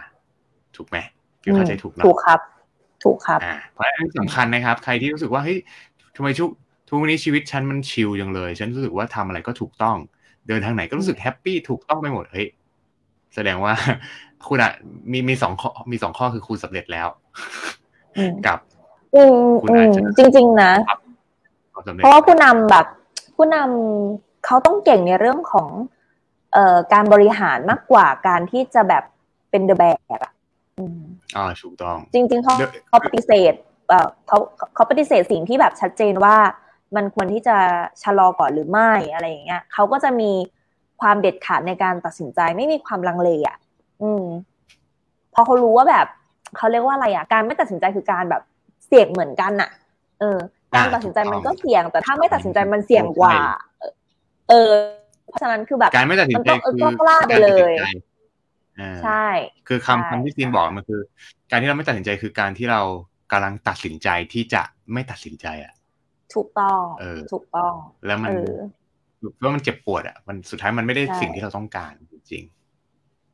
[0.76, 0.98] ถูกไหม
[1.42, 2.40] คือเข้าใจถูกเนอะถูกครับ
[3.04, 5.58] ถูกครับอ่าเพราะฉะนั้นสำคัญนะครับ ใครที่รู้สึกว่าเฮ้ย
[6.16, 6.50] ทำไมชุก
[6.88, 9.97] ทุกวันนี้ชีวิตฉันมันชิลจังเลย ฉันรู้สึกว่าทำอะไรก็ถูกต้อง
[10.47, 12.47] เดินทางไหนก็รู้สึกแฮปปี้ถูกต้องไปหมดเฮ้ย
[13.36, 13.73] แสดงว่า
[14.47, 14.71] คุณอะ
[15.12, 17.08] มีมีสองข้อมีสองข้อคือคุณสำเร็จแล้ว
[18.17, 18.60] อืมกับ
[19.15, 20.71] อืมคุณอือาจมจะจริง ๆ นะ
[21.73, 22.86] ความสำเร็เพจราะว่าผู้นำแบบ
[23.36, 25.69] ผู้นำเขาต้องเก่งในเรื่องของ
[26.54, 29.04] เอ่อการบริหารมากกว่าการที่จะแบบ
[29.50, 29.84] เป็นเดอะแบ
[30.17, 30.34] กอะ
[30.78, 31.00] อืม
[31.36, 33.54] อ่าถูกต้อง จริง ๆเขาเดี๋ยวเขาปฏิเสธ
[33.89, 34.38] เอ่อเขา
[34.76, 36.36] เขาปฏิเสธสิ่งที่แบบชัดเจนว่า
[36.95, 37.58] มันควรที่จะ
[38.04, 40.32] ชะลอก่อนหรือไม่อะไรอย่างเงี้ยเขาก็จะมี
[41.02, 43.58] ความเด็ดขาดในการตัดสินใจไม่มีความลังเลอะ
[44.02, 44.26] อืม
[45.34, 46.08] พอเขารู้ว่าแบบ
[46.58, 48.41] เขาเรียกว่าอะไรอะ การไม่ตัดสินใจคือการแบบ
[48.88, 49.69] เสี่ยงเหมือนกันอะ
[50.19, 50.38] เออ
[50.76, 53.36] การตัดสินใจมันก็เสี่ยง แต่ถ้าไม่ตัดสินใจมันเสี่ยงกว่า
[54.50, 54.71] เออ
[55.26, 58.08] เพราะฉะนั้นคือแบบการไม่ตัดสินใจมันต้องคือเออกล้าไปเลยการตัดสินใจ
[58.80, 59.28] อ่าใช่
[59.67, 61.02] คือคำใช่คำที่ซีนบอกมันคือ
[61.52, 62.82] การที่เราไม่ตัดสินใจคือการที่เรา
[63.32, 64.62] กำลังตัดสินใจที่จะ
[64.93, 65.73] ไม่ตัดสินใจอะ
[66.34, 67.74] ถูกต้องเออถูกต้อง
[68.06, 68.54] แล้วมันเออ
[69.42, 72.44] ว่ามันเจ็บปวดอะ มันสุดท้ายมันไม่ได้ใช่สิ่งที่เราต้องการจริง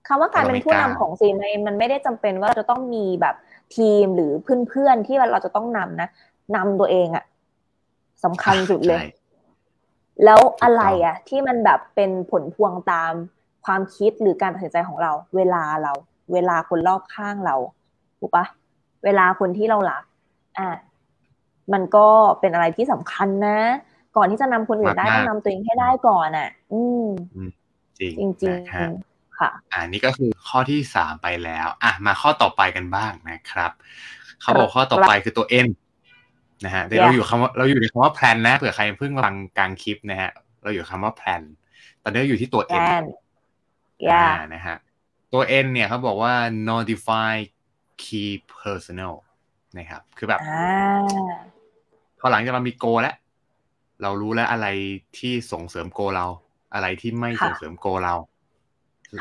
[0.07, 3.35] คำว่าการเป็นผู้นำของซีนมันมันไม่ได้จำเป็นว่าเราจะต้องมีแบบ
[3.75, 4.31] ทีมหรือ
[4.69, 6.09] เพื่อนๆที่เราจะต้องนำนะ
[6.55, 7.25] นำตัวเองอะ
[8.23, 9.07] สำๆคัญสุดเลยใช่
[10.23, 13.13] แล้วอะไรอะที่มันแบบเป็นผลพวงตาม
[13.65, 15.93] ความคิดหรือการตัดสินใจของเรา เวลาเรา
[16.33, 17.55] เวลาคนรอบข้างเรา
[18.19, 18.45] ถูกปะ
[19.03, 20.03] เวลาคนที่เรารัก
[20.57, 20.69] อะ
[21.73, 22.07] มันก็
[22.39, 23.59] เป็นอะไรที่สำคัญนะ
[24.17, 27.07] ก่อนที่จะนำคนอื่นได้มากๆต้องนำตัวเองให้ได้ก่อนอะ อืม
[27.99, 33.71] จริงจริงนะฮะๆค่ะ อ่านี่ก็คือข้อที่สามไปแล้ว อะมาข้อต่อไปกันบ้างนะครับ
[34.41, 35.67] เขาบอกข้อต่อไปคือตัว N
[36.65, 40.31] นะฮะเดี๋ยวเรา Yeah อยู่คำว่าเราอยู่ในคำว่า plan นะเผื่อใครเพิ่งฟังกลางคลิปนะฮะ
[40.63, 41.41] เราอยู่คำว่า plan
[42.03, 43.05] ตอนนี้เราอยู่ที่ตัวแอ N น
[44.09, 44.77] ย่าอ่านะฮะ
[45.33, 46.33] ตัว N เนี่ยเขาบอกว่า
[46.69, 47.33] notify
[48.03, 49.15] key personal
[49.77, 50.67] นะครับ คือแบบอ่า
[52.19, 53.15] พอหลังจากเรามีโกแล้ว
[54.01, 54.67] เรารู้แล้วอะไร
[55.17, 56.25] ที่ส่งเสริมโกเรา
[56.73, 58.13] อะไรที่ไม่ค่ะส่งเสริมโกเรา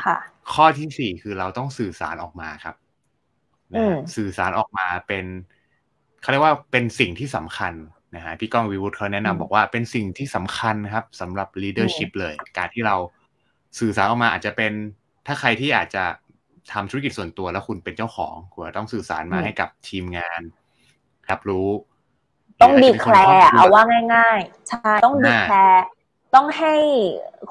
[0.05, 0.17] ค่ะ
[0.53, 2.75] ข้อที่สี่คือเราต้องสื่อสารออกมาครับ
[3.73, 5.25] นะอืฮะมสื่อสารออกมาเป็น
[6.21, 7.73] เขาเรียกว่าเป็นสิ่งที่สำคัญ
[8.15, 12.95] นะฮะพี่ก้องวิวุฒิเขาแนะนำบอกว่าเป็นสิ่งที่สำคัญนะครับสำหรับ leadership เลย การที่เรา
[13.79, 14.71] สื่อสารออกมาอาจจะเป็น
[15.25, 16.03] ถ้าใครที่อาจจะ
[16.71, 20.41] ทำธุรกิจส่วนตัวแล้วคุณเป็นเจ้าของคุณต้องสื่อสารมาอืมให้กับทีมงาน
[21.29, 21.67] รับรู้
[22.61, 23.83] ต้องหดีรือแคอาจลจะป็นนในครอบครัร์เอาว่า
[24.15, 25.85] ง่ายๆใช่ต้องดีอ่าแคลร์
[26.35, 26.75] ต้องให้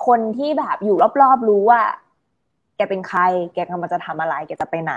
[0.06, 1.80] คนที่แบบอยู่รอบๆรู้ว่า
[2.76, 3.20] แกเป็นใคร
[3.54, 4.94] แกกำลังจะทำอะไร แกจะไปไหน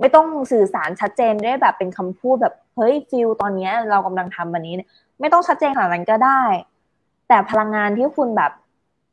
[0.00, 4.88] ไม่ต้องสื่อสารชัดเจนด้วยแบบเป็นคำพูดแบบเฮ้ยฟิลตอนเนี้ยเรากำลังทำวันนี้เนี่ย
[5.20, 6.42] ไม่ต้องชัดเจนขนาดนั้นก็ได้
[7.28, 8.52] แต่พลังงานที่คุณแบบ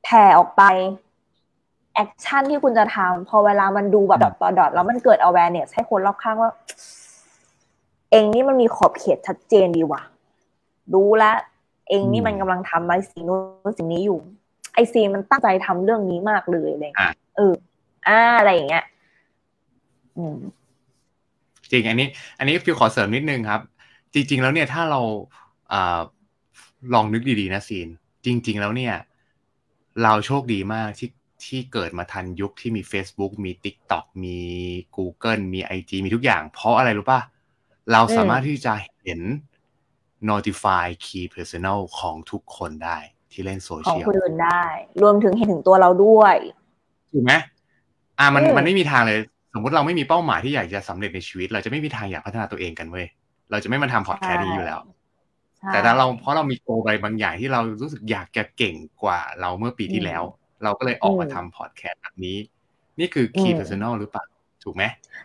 [0.04, 0.64] แผ่ออกไป
[1.96, 6.52] แอคชั่นที่คุณจะทำพอเวลามันดูแบบดอทต่อดอทแล้วมันเกิด awareness ให้คนรอบข้างว่า
[8.12, 10.02] เองนี่มันมีขอบเขตชัดเจนดีว่ะ
[10.94, 11.38] รู้แล้ว
[11.90, 14.20] เองนี่อืมมันกำลังทำอะไรสิ่งนู้นสิ่งนี้อยู่
[14.74, 17.54] ไอซีมันตั้งใจทำเรื่องนี้มากเลยอะไรอย่างเลยอะเออ
[18.08, 18.86] อ่าอะไรอย่างเงี้ย
[20.18, 20.38] อืม
[21.72, 23.62] จริง อันนี้ อันนี้ฟิวขอเสริมนิดนึงครับ
[24.14, 25.02] จริง ๆ แล้วเนี่ยถ้าเรา
[25.74, 26.00] อา
[26.94, 27.88] ลองนึกดีๆนะซีน
[28.26, 28.94] จริง ๆ แล้วเนี่ย
[30.04, 31.10] เราโชคดีมากที่
[31.48, 34.40] ที่เกิดมาทันยุคที่มี Facebook มี TikTok มี
[34.96, 37.20] Google มี IG มีทุกอย่าง เพราะอะไรรู้ป่ะ
[37.92, 39.22] เราสามารถที่จะเห็น
[40.30, 42.98] notify key personal ของทุกคนได้
[43.32, 44.64] ที่เล่นโซของเชียลคนอื่นได้
[45.02, 46.36] รวมถึงเห็นถึงตัวเราด้วย
[47.14, 47.34] ถูกไหม
[48.20, 49.20] อ่ามันอืมมันไม่มีทางเลย
[49.54, 53.08] สมมุติเราไม่มีเป้าหมายที่อยากจะสำเร็จในชีวิต เราจะไม่มีทางอยากพัฒนาตัวเองกันเว้ย
[53.52, 54.80] เราจะไม่มาทำพอดแคสต์นี้อยู่แล้ว
[55.58, 60.24] ใช่แต่ถ้าเราเพราะเรามีโกไปบางอย่างที่เรารู้สึกอยากจะเก่งกว่าเราเมื่อปีที่แล้ว
[60.64, 62.38] เราก็เลยออกมาอืมทำพอดแคสต์แบบนี้
[63.00, 64.24] นี่คือ key อืม personal หรือเปล่า
[64.64, 64.84] ถูกไหม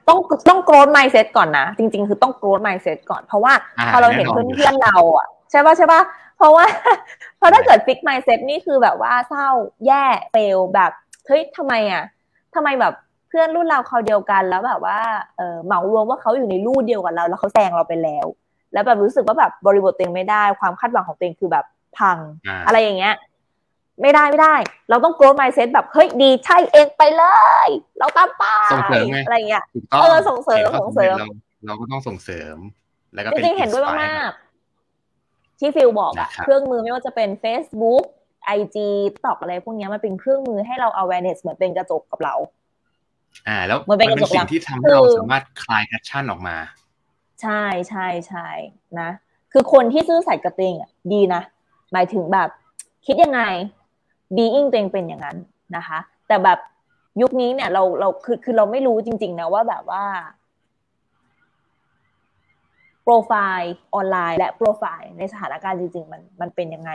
[0.08, 6.00] ต้องต้องโกรธ mindset ก่อนนะ จริง ๆ คือต้องโกรธ mindset ก่อนเพราะว่าอ่าพอเราเห็นแน่นอนเพื่อนๆเราอะใช่ป่ะใช่ป่ะ
[6.36, 6.64] เพราะว่า
[7.38, 9.48] เพราะถ้าเกิด fix mindset นี่คือแบบว่าเศร้า
[9.86, 10.92] แย่เฟลแบบ
[11.26, 12.04] เฮ้ยทำไมอะ
[12.54, 12.94] ทำไมแบบ
[13.28, 14.98] เพื่อนรุ่นเราเขาวเดียวกันแล้วแบบว่า
[15.36, 18.26] เออเหมารวมว่าเขาอยู่ในรูดเดียวกับเรา แล้วเขาแซงเราไปแล้ว
[18.72, 21.64] แล้วแบบรู้สึกว่าแบบบริบทตัวเองไม่ได้ ความคาดหวังของตัวเองคือแบบ
[21.98, 23.14] พังอ่าอะไรอย่างเงี้ย
[24.02, 24.56] ไม่ได้ไม่ได้
[24.90, 27.24] เราต้อง growth mindset แบบเฮ้ยดีใช่เองไปเล
[27.66, 31.28] ย เราตามป้าส่งเสริมไงอะไรอย่างเงี้ยถูกต้องเออส่งเสริมห็นขาส่งเสริมเรา
[31.66, 32.56] เราก็ต้องส่งเสริม
[33.14, 38.04] แล้วก็จเป็นริงๆเห็นด้วย inspire มากๆที่ฟิลบอกอะนะครับเครื่องมือไม่ว่าจะเป็น Facebook
[38.46, 38.88] ไอจี
[39.24, 42.34] ตอกอะไรพวกเนี้ยมันเป็นเครื่องมือให้เรา awareness เหมือนเป็นกระจกกับเรา
[43.48, 46.56] อ่า แล้วมันเป็นมันเป็นกระจกหลัสิ่งงที่ทำให้เราคือสามารถคลายแพชชั่นออกมา
[47.42, 48.48] ใช่ใช่ใช่
[49.00, 49.10] นะ
[49.52, 51.42] คือคนที่ซื่อสัตย์กับตัวเองอะดีนะ
[51.92, 52.48] หมายถึงแบบ
[53.06, 53.42] คิดยังไง
[54.36, 55.36] being ตัวเองเป็นอย่างนั้น
[55.76, 56.58] นะคะ แต่แบบ
[57.20, 60.04] ยุคนี้เนี่ยเราเราคือคือเราไม่รู้จริง ๆ นะว่าแบบว่า
[63.02, 66.90] โปรไฟล์ออนไลน์ และโปรไฟล์ในสถานการณ์จริง ๆ มันมันเป็นยังไง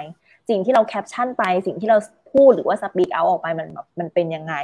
[0.49, 1.97] สิ่งที่เราแคปชั่นไป สิ่งที่เรา
[2.33, 4.55] พูดหรือว่า speak out ออกไปมันแบบมันเป็นยังไง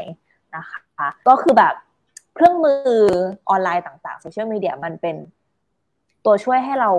[0.55, 1.73] นะคะ ก็คือแบบ
[2.36, 2.81] เครื่องมือ
[3.49, 5.15] ออนไลน์ต่างๆโซเชียลมีเดียมันเป็น
[6.25, 6.91] ตัวช่วยให้เรา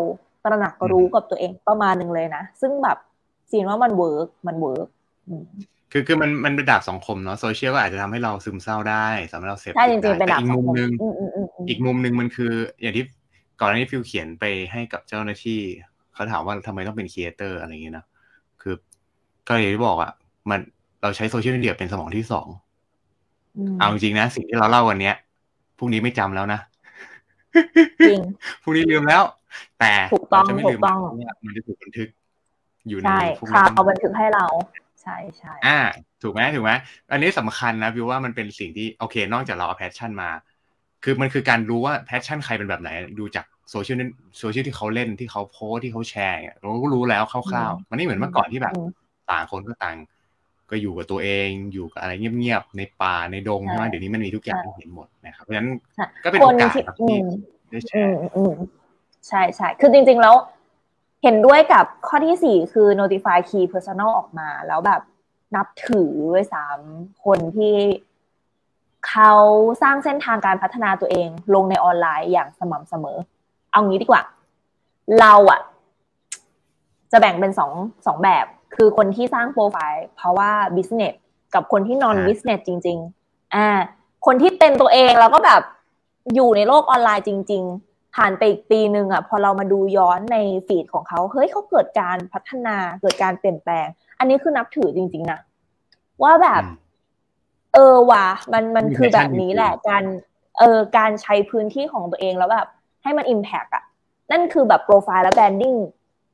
[0.44, 2.98] ตระหนักรู้กับตัวเองประมาณหนึ่งเลยนะ ซึ่งแบบ
[3.50, 4.88] ซีนว่ามัน work มัน work
[5.92, 13.04] คือคือมันมันเป็นดาบสองคมเนาะโซเชียลก็อาจจะทำให้เราซึมเศร้าได้สำหรับเราเสพใช่ติจดริงๆเป็นได้ดาแต่บอีกสองมุมคมนึงอืมอืมอืมอืมอีกมุมหนึ่งมันคือ อย่างที่
[13.60, 15.60] ก่อนหน้านี้ฟิวเขียนไปให้กับเจ้าหน้าที่
[16.14, 18.04] เขาถามว่าทำไมต้องเป็น creator อะไรอย่างเงี้ยนะ
[18.62, 18.74] คือ
[19.48, 20.12] ก็อย่างที่บอกอะ
[20.50, 20.60] มัน
[21.02, 22.46] เราใช้โซเชียลมีเดียเป็นสมองที่สอง
[23.58, 25.14] อืมเอาจริงๆนะ สิ่งที่เราเล่าวันเนี้ย
[25.78, 26.60] พรุ่งนี้ไม่จำแล้วนะ
[28.08, 28.20] จริง
[28.62, 29.22] พรุ่งนี้ลืมแล้ว
[29.80, 32.08] แต่ถูกต้องเราจะไม่ลืมถูกต้องเพราะว่ามันจะถูกบันทึก
[32.88, 34.44] อยู่ในใช่พวกข่าวนี้เอาบันทึกให้เรา
[35.02, 35.78] ใช่ใช่อ่า
[36.22, 36.72] ถูกไหมถูกไหม
[37.10, 40.30] อันนี้สำคัญนะวิวว่ามันเป็นสิ่งที่โอเค นอกจากเราเอา passion มา
[41.04, 43.96] คือมันคือการรู้ว่า passion ใครเป็นแบบไหน ดูจากโซเชียล
[44.38, 48.88] โซเชียลที่เขาเล่นที่เขาโพสต์ที่เขาแชร์เนี่ยเราก็รู้แล้วคร่าวๆ มันไม่เหมือนเมื่อก่อนที่แบบอืม
[49.30, 49.96] ต่างคนก็ต่าง
[50.70, 57.24] ก็อยู่กับตัวเองอยู่กับอะไรเงียบๆในป่าในดงใช่ใช่ไหมเดี๋ยวนี้มันมีทุกอย่างใช่ให้เห็นหมดนะครับเพราะฉะนั้นใช่ก็เป็นคโอนกาสที่ครับอืที่ม
[57.70, 58.52] ได้แชอืร์มอืม
[59.28, 60.34] ใช่ใช่คือจริงๆแล้ว
[61.22, 65.02] เห็นด้วยกับข้อที่สี่คือ notify key personal ออกมา แล้วแบบ
[65.56, 66.78] นับถือด้วยสาม
[67.24, 67.76] คนที่
[69.08, 69.32] เขา
[69.82, 73.18] สร้างเส้นทางการพัฒนาตัวเองลงในออนไลน์อย่างสม่ำเสมอ
[73.72, 74.22] เอางี้ดีกว่า
[75.20, 75.60] เราอะ
[77.12, 77.72] จะแบ่งเป็นสอง
[78.06, 81.14] สองแบบ คือคนที่สร้างโปรไฟล์เพราะว่า business
[81.54, 83.68] กับคนที่ non business จริง ๆ อ่า
[84.26, 85.62] คนที่เป็นตัวเองแล้วก็แบบ
[86.34, 93.86] อยู่ในโลกออนไลน์จริง ๆ ผ่านไปอีกปีหนึ่งอะพอเรามาดูย้อนในฟีดของเขาเฮ้ยเขาเกิดการพัฒนาเกิดการเปลี่ยนแปลง
[94.18, 95.40] อันนี้คือนับถือจริง ๆนะ
[96.22, 96.80] ว่าแบบอืม
[97.74, 100.04] เออว่ะมันมันมีคือแบบ passion นี้จริงๆแหละ การ
[100.58, 102.68] เออการใช้พื้นที่ของตัวเองแล้วแบบ
[103.02, 103.84] ให้มัน impact อะ
[104.30, 105.74] นั่นคือแบบโปรไฟล์และ branding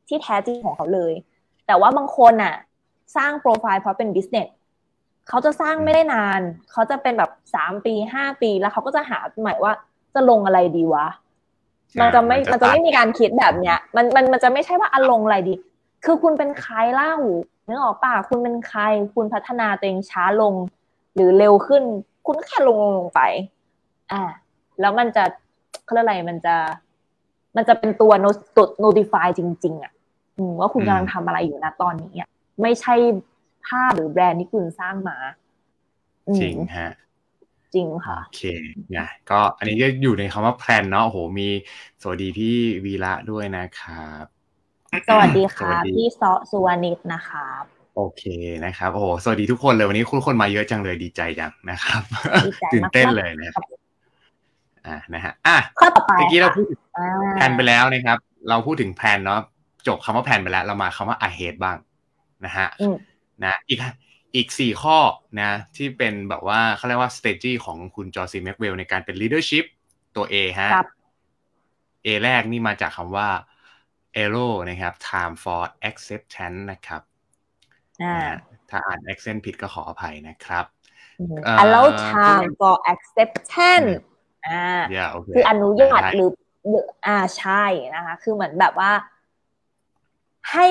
[0.09, 1.13] ที่แท้จริงของเขาเลย
[1.67, 2.55] แต่ว่าบางคนอะ
[3.17, 4.49] สร้างโปรไฟล์เพราะเป็น business
[5.29, 6.41] เขาจะสร้างไม่ได้นาน
[6.73, 9.73] เขาจะเป็นแบบสามปีห้าปีแล้วเขาก็จะหาใหม่ว่า
[10.15, 11.07] จะลงอะไรดีวะ
[12.01, 15.55] มันจะไม่อ่ามัมันนจะจะไม่ตัดมีการคิดแบบเนี้ย มันมันมันจะไม่ใช่ว่าอะลงอะไรดี
[16.05, 17.15] คือคุณเป็นใครเล่า
[17.69, 18.81] นึกออกป่ะคุณเป็นใคร
[19.15, 20.55] คุณพัฒนาตัวเองช้าลง
[21.15, 21.83] หรือเร็วขึ้น
[22.27, 23.21] คุณก็แค่ลงลงลงไป
[24.13, 24.23] อ่า
[24.81, 25.25] แล้วมันจะ
[25.85, 26.57] เขาเรียกอะไรมันจะ
[27.57, 29.93] มันจะเป็นตัวโน้ต notify จริง ๆ อะ
[30.37, 32.29] อืมว่าคุณกำลังทำอะไรอยู่นะตอนนี้อะ
[32.63, 32.95] ไม่ใช่
[33.67, 35.17] ภาพหรือแบรนด์ที่คุณสร้างมา
[36.29, 36.91] อืมจริงฮะ
[37.75, 38.43] จริงค่ะ โอเค
[38.97, 41.49] นะก็อันนี้ก็อยู่ในคำว่าแพลนเนาะโอ้โหมี
[42.03, 42.55] สวัสดีพี่
[42.85, 44.25] วีระด้วยนะครับ
[45.09, 47.47] สวัสดีสค่ะวัสดีพี่ซอสุวรรณิตนะคะ
[47.97, 48.25] โอเค
[48.65, 52.03] นะครับโอ้โหสวัสดีทุกคนเลยวันนี้คุณคนมาเยอะจังเลยดีใจจังนะครับ
[52.47, 53.65] ดีใจตื่นเต้นมากๆเลยนะครับ
[54.87, 59.41] อ่านะฮะอะข้อต่อไปเมื่อกี้เราพูดอ่า plan ไปแล้วนะครับ เราพูดถึง plan เนาะ
[59.87, 61.77] จบคำว่า plan ไปแล้ว เรามาคำว่า ahead บ้าง
[62.45, 62.97] นะฮะอืม
[63.45, 63.79] นะอีก
[64.37, 64.99] อีกสี่ข้อ
[65.41, 68.35] นะที่เป็นแบบว่าเขาเรียกว่า strategy ของคุณ John C.
[68.37, 69.65] Maxwell ในการเป็น leadership
[70.17, 70.89] ตัว A ฮะครับ
[72.07, 73.29] A แรกนี่มาจากคำว่า
[74.23, 77.03] ERO นะครับ time for acceptance นะครับ
[78.03, 78.37] อ่านะฮะ
[78.71, 80.65] ถ้าอ่าน accent ผิดก็ขออภัยนะครับ
[81.21, 83.91] อืมเอ่อ allow time for acceptance
[84.47, 86.31] อ่าอย่าโอเคคืออนุญาตได้หรือ
[86.69, 87.65] หรืออ่าใช่
[87.95, 88.93] นะคะ คือเหมือนแบบว่า
[90.53, 90.67] ให้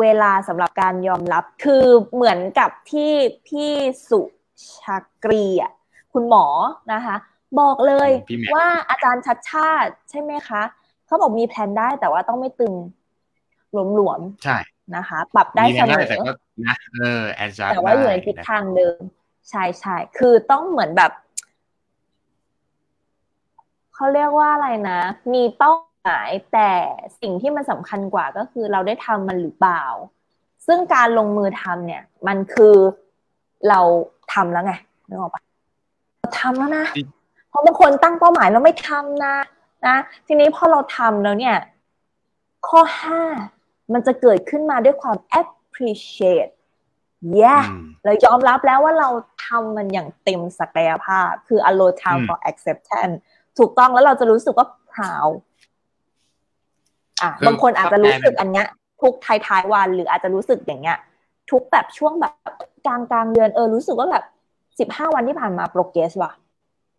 [0.00, 3.12] เวลาสำหรับการยอมรับ คือเหมือนกับที่
[3.46, 3.72] พี่
[4.08, 4.20] สุ
[4.80, 5.72] ชากรีอะ
[6.12, 6.46] คุณหมอ
[6.92, 7.16] นะคะ
[7.60, 10.62] บอกเลยพี่แม็กว่าอาจารย์ชัดชาติใช่ไหมคะ
[11.06, 12.74] เขาบอกมีแผนได้แต่ว่าต้องไม่ตึง
[13.72, 16.32] หลวมใช่ๆนะคะ ปรับได้มีเสแน่มได้แต่อก็
[16.66, 19.00] นะเออ adjust แต่ว่าอยู่ในทิศได้ะทางเดิม
[19.50, 21.12] ใช่ใช่คือต้องเหมือนแบบ
[23.94, 25.00] เขาเรียกว่าอะไรนะ
[25.32, 25.72] มีเป้า
[26.04, 26.70] หมาย แต่
[27.20, 29.84] สิ่งที่มันสำคัญกว่าก็คือเราได้ทำมันหรือเปล่า
[30.66, 32.74] ซึ่งการลงมือทำเนี่ย มันคือ
[33.68, 33.80] เรา
[34.32, 34.74] ทำแล้วไง
[35.08, 35.42] นึกออกปะ
[36.18, 37.08] เราทำแล้วนะจริง
[37.48, 39.34] เพราะบางคนตั้งเป้าหมายแล้วไม่ทำนะ
[39.86, 41.56] นะทีนี้พอเราทำแล้วเนี่ย
[42.68, 43.22] ข้อห้า
[43.92, 46.52] มันจะเกิดขึ้นมาด้วยความ appreciate
[47.38, 49.08] yeah อืมเรายอมรับแล้วว่าเรา
[49.46, 53.16] ทำมันอย่างเต็มศักยภาพ คือ allow อื time ม for acceptance
[53.58, 55.34] ถูกต้องแล้วเราจะรู้สึกว่า proud
[57.22, 58.66] อะคือบางคนอาจจะถ้าแปลรู้สึกอันเนี้ย
[59.02, 60.98] ทุกท้ายๆวัน หรืออาจจะรู้สึกอย่างเงี้ย
[61.50, 62.32] ทุกแบบช่วงแบบ
[62.86, 64.24] กลางกลางเดือนเออรู้สึกว่าแบบ
[64.78, 66.32] สิบห้าวันที่ผ่านมาโปรเกรสว่ะ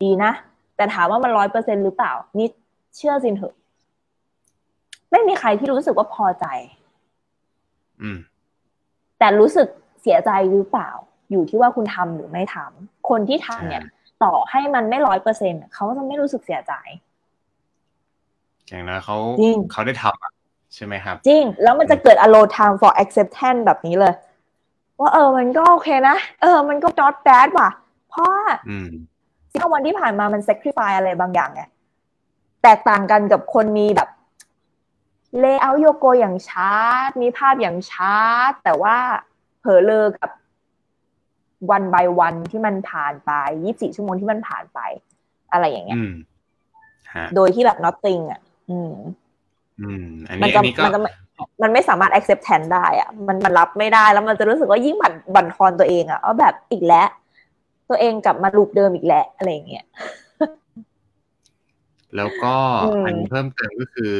[0.02, 0.32] ดีนะ
[0.76, 2.48] แต่ถามว่ามันร้อยเปอร์เซ็นหรือเปล่า นี่
[2.96, 3.54] เชื่อสินเถอะ
[5.10, 6.46] ไม่มีใครที่รู้สึกว่าพอใจ
[8.02, 8.18] อืม
[9.18, 9.68] แต่รู้สึก
[10.02, 10.90] เสียใจหรือเปล่า
[11.30, 13.84] อยู่ที่ว่าคุณทำหรือไม่ทำคนที่ทำเนี่ย
[14.24, 16.72] ต่อให้มันไม่ร้อยเปอร์เซ็นเขาจะไม่รู้สึกเสียใจ
[18.68, 20.32] อย่างนั้นเขาจริงเขาได้ทำอะ
[20.74, 24.14] ใช่ไหมครับ จริง แล้วมันจะเกิด allow time for acceptance แบบนี้เลย
[25.00, 27.70] ว่าเออมันก็โอเคนะ เออมันก็ not bad ว่ะ
[28.08, 28.88] เพราะว่าอืม
[29.50, 31.62] สิบห้าวันที่ผ่านมามัน sacrifice อะไรบางอย่างไง
[32.62, 34.08] แตกต่างกันกับคนมีแบบ
[35.42, 38.96] layout โยโกอย่างชาร์ตมีภาพอย่างชาร์ตแต่ว่า
[39.60, 40.30] เผลอเลอกับ
[41.70, 43.30] วัน by วันที่มันผ่านไป
[43.64, 44.80] ยี่สิบสี่ชั่วโมงที่มันผ่านไป
[45.52, 46.12] อะไรอย่างเงี้ยอืม
[47.14, 48.94] ฮะโดยที่แบบ nothing อะ อืม
[49.80, 51.10] อืม อันมันนี้จะอันนี้ก็มันจะไม่
[51.62, 57.08] มันไม่สามารถ accept แทนได้อะมันมันรับไม่ได้แล้วมันจะรู้สึกว่ายิ่งบั่นบั่นทอนตัวเองอะว่าแบบอีกแล้ว
[57.88, 59.84] ตัวเองกลับมาลูปเดิมอีกแล้วอะไรอย่างเงี้ย
[62.16, 64.12] แล้วก็อืมอันนี้เพิ่มเติมก็คือ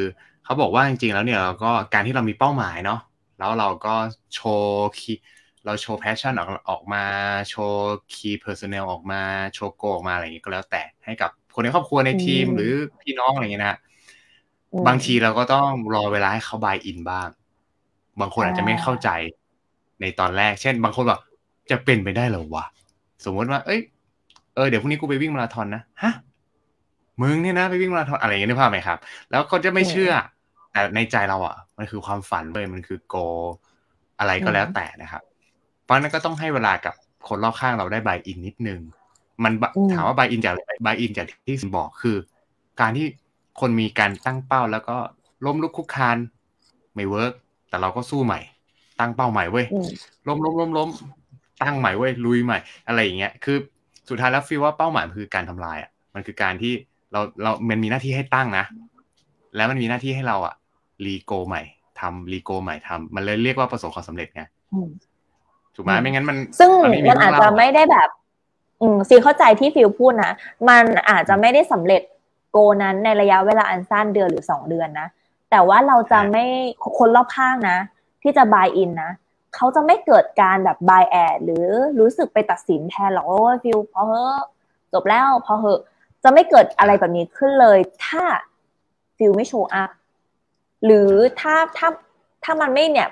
[0.45, 3.01] เขาบอกว่าจริงๆแล้วเนี่ยเราก็การที่เรามีเป้าหมายเนาะ
[3.39, 3.95] แล้วเราก็
[4.35, 5.13] โชว์ key
[5.65, 7.05] เราโชว์ passion ออกออกมา
[7.49, 9.23] โชว์คีย์เพอร์ซ n เนลออกมา
[9.55, 13.86] โชว์โกออกมาอะไรอย่างเงี้ยก็แล้วแต่ให้กับคนในครอบครัวในทีมอืมหรือพี่น้องอะไรอย่างเงี้ยนะฮะอืม
[14.87, 17.29] บางทีเราก็ต้องรอเวลาให้เขา buy in บ้าง
[18.21, 19.09] บางคนอาจจะไม่เข้าใจ
[20.01, 21.21] ในตอนแรก เช่น บางคนบอก
[21.71, 22.65] จะเป็นไปได้เหรอวะ
[23.25, 23.81] สมมติว่า เอ้ย
[24.55, 26.13] เออ เดี๋ยวพรุ่งนี้กูไปวิ่งมาราธอนนะ ฮะ
[27.23, 28.99] มึงเนี่ยนะไปวิ่งมาราธอนอะไรอย่างเงี้ยนึกภาพไหมครับ
[29.31, 30.13] แล้วเขาจะไม่เชื่อ
[30.73, 33.17] แต่ในใจเราอะ มันคือความฝันเลยมันคือ goal
[34.19, 35.23] อะไรก็แล้วแต่นะครับ
[35.83, 36.95] เพราะฉะนั้นก็ต้องให้เวลากับ
[37.29, 38.81] คนรอบข้างเราได้ buy in นิดนึง
[39.45, 40.55] มันบะอืมถามว่า buy in จาก
[40.87, 42.17] buy in จากที่สินบอกคือ
[42.81, 43.07] การที่
[43.61, 44.97] คนมีการตั้งเป้าแล้วก็
[45.45, 46.17] ล้มลุกคลุกคลาน
[46.95, 47.33] ไม่ work
[47.69, 48.41] แต่เราก็สู้ใหม่
[49.01, 49.89] ตั้งเป้าใหม่เว้ยอืม
[50.29, 50.89] ล้มล้มล้มล้ม
[51.63, 53.57] ตั้งใหม่เว้ยลุยใหม่ อะไรอย่างเงี้ยคือ
[54.09, 56.73] สุดท้ายแล้วฟีลว่าเป้าหมายมันคือการทำลายอะมันคือการที่
[57.13, 58.65] เราเรามันมีหน้าที่ให้ตั้งนะ
[59.57, 60.55] แล้วมันมีหน้าที่ให้เราอะ
[61.07, 61.63] re-goal ใหม่
[62.01, 64.43] ทำ re-goal ใหม่ทำมันเลยเรียกว่าประสบความสำเร็จไง
[64.73, 64.89] อืม
[65.75, 68.09] ถูกไหมอืมไม่งั้นมัน ซึ่งนไมันอาจจะไม่ได้แบบ
[68.81, 70.33] อืมซีเข้าใจที่ฟิลพูดนะ
[70.69, 75.09] มันอาจจะไม่ได้สำเร็จ goal นั้นในระยะเวลาอันสั้นเดือนหรือสองเดือนนะ
[75.51, 76.45] แต่ว่าเราจะไม่
[76.99, 77.79] คนรอบข้างนะ
[78.23, 79.11] ที่จะ buy in นะ
[79.55, 81.67] เขาจะไม่เกิดการแบบ bias หรือ
[82.01, 84.43] รู้สึกไปตัดสินแทนหรอกว่าฟิลพอเหอะ
[84.93, 85.81] จบแล้วพอเหอะ
[86.23, 88.25] จะไม่เกิดอะไรแบบนี้ขึ้นเลย ถ้า
[89.17, 89.91] ฟิลไม่ show up
[90.85, 91.89] หรือถ้าถ้า
[92.45, 93.09] ถ้ามันไม่เนี่ย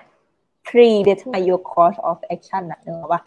[0.67, 3.21] predetermine your course of action นะเนกอะว่า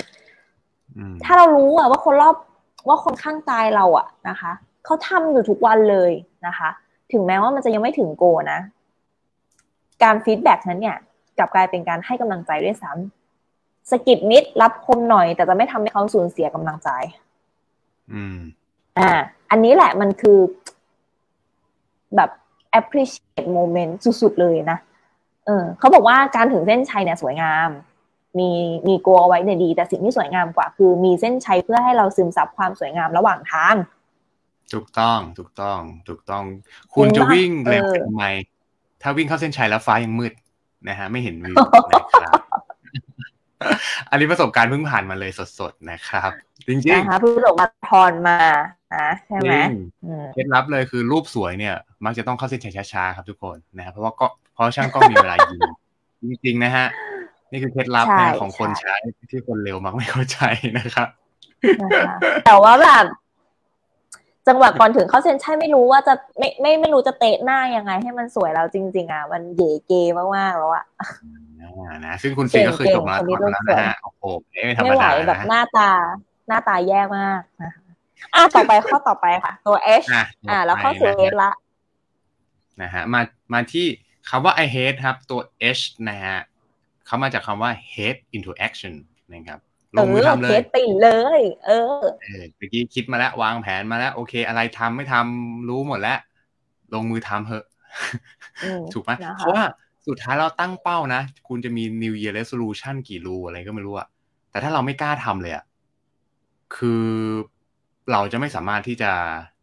[0.97, 2.36] อืมถ้าเรารู้อะว่าคนรอบ
[2.88, 4.51] ว่าคนข้างกายเราอะนะคะ
[4.88, 6.12] เขาทำอยู่ทุกวันเลย
[6.47, 6.69] นะคะ
[7.12, 8.60] ถึงแม้ว่ามันจะยังไม่ถึง goal นะ
[10.04, 10.97] การ feedback นั้นเนี่ย
[11.38, 16.89] กลับกลายเป็นการให้กำลังใจด้วยซ้ำสะกิดนิดรับคมหน่อย แต่จะไม่ทำให้เขาสูญเสียกำลังใจ
[18.13, 18.38] อืม
[18.97, 19.10] อ่า
[19.52, 20.39] อันนี้แหละมันคือ
[22.15, 22.30] แบบ
[22.80, 24.78] appreciate moment สุดๆเลยนะ
[25.45, 27.69] เออเขาบอกว่าการถึงเส้นชัยเนี่ยสวยงาม
[28.39, 28.50] มี
[28.88, 33.76] มีโกเอาไว้เนี่ยดี แต่สิ่งที่สวยงามกว่า คือมีเส้นชัยเพื่อให้เราซึมซับความสวยงามระหว่างทาง
[34.73, 36.43] ถูกต้องถูกต้อง ถูกต้อง
[36.93, 38.25] คุณจริงจะปะวิ่งเร็วเออทำไม
[39.01, 40.34] ถ้าวิ่งเข้าเส้นชัยแล้วฟ้ายังมืด
[40.88, 41.56] นะฮะ ไม่เห็นวิว
[41.91, 42.41] นะครับ
[44.10, 46.32] อันนี้ประสบการณ์เพิ่งผ่านมาเลยสดๆนะครับ
[46.67, 48.38] จริงนะคะเพิ่งลงมาทอนมา
[48.95, 51.75] นะใช่ๆไหมจริงอืมเคล็ดลับเลยคือรูปสวยเนี่ย
[52.06, 55.62] มักจะต้องเข้าเส้นชัยช้าๆครับทุกคนนะครับเพราะว่าก็เพราะช่างกล้องมีเวลายิง
[56.30, 56.86] จริงๆนะฮะ
[57.51, 60.39] นี่คือเคล็ดลับใช่นะของคนใช่ใช้ที่คนเร็วมักไม่เข้าใจ
[60.77, 61.08] นะครับ
[61.82, 62.13] นะคะ
[62.45, 63.06] แต่ว่าแบบ
[64.48, 70.86] จังหวะก่อนถึงเข้าเส้นชัยไม่รู้ว่าจะไม่ไม่ไม่รู้จะเตะหน้ายังไง ให้มันสวยแล้วจริง ๆ อะ มันเก๋เกมากๆแล้วอะ
[71.62, 74.24] อ่านะซึ่งคุณฟีก็เคยเก่งจบมาราธอนคนนี้มาแล้วต้องนะฮะโอ้โห
[74.66, 75.90] ไม่ธรรมไม่ไหวดาแบบนะหน้าตา
[76.48, 77.82] หน้าตาแย่มากนะคะ
[78.36, 81.52] อะต่อไปข้อต่อไปค่ะ ตัว H อะอ่าแล้วเข้าสู่ต่อไป H ละ
[82.82, 83.22] นะฮะมา
[83.54, 83.86] มาที่
[84.30, 85.39] คำว่า I hate ครับ ตัว
[85.78, 86.38] H นะฮะ
[87.06, 88.93] เขามาจากคำว่า hate into action
[89.34, 89.60] นะครับ
[90.00, 91.72] ลเองมืออทำเลเคยสติ่งเลยเอ
[92.02, 96.20] อเออเมื่อกี้คิดมาแล้ววางแผนมาแล้ว โอเค อะไรทำไม่ทำรู้หมดแล้ว
[96.93, 97.66] ลงมือทำเถอะ
[98.64, 99.64] อืมถูกไหมนะคะเพราะว่า
[100.08, 104.08] สุดท้ายเราตั้งเป้านะ คุณจะมี New Year Resolution กี่รูอะไรก็ไม่รู้อะ
[104.52, 105.64] แต่ถ้าเราไม่กล้าทำเลยอะ
[106.76, 107.06] คือ
[108.12, 109.12] เราจะไม่สามารถที่จะ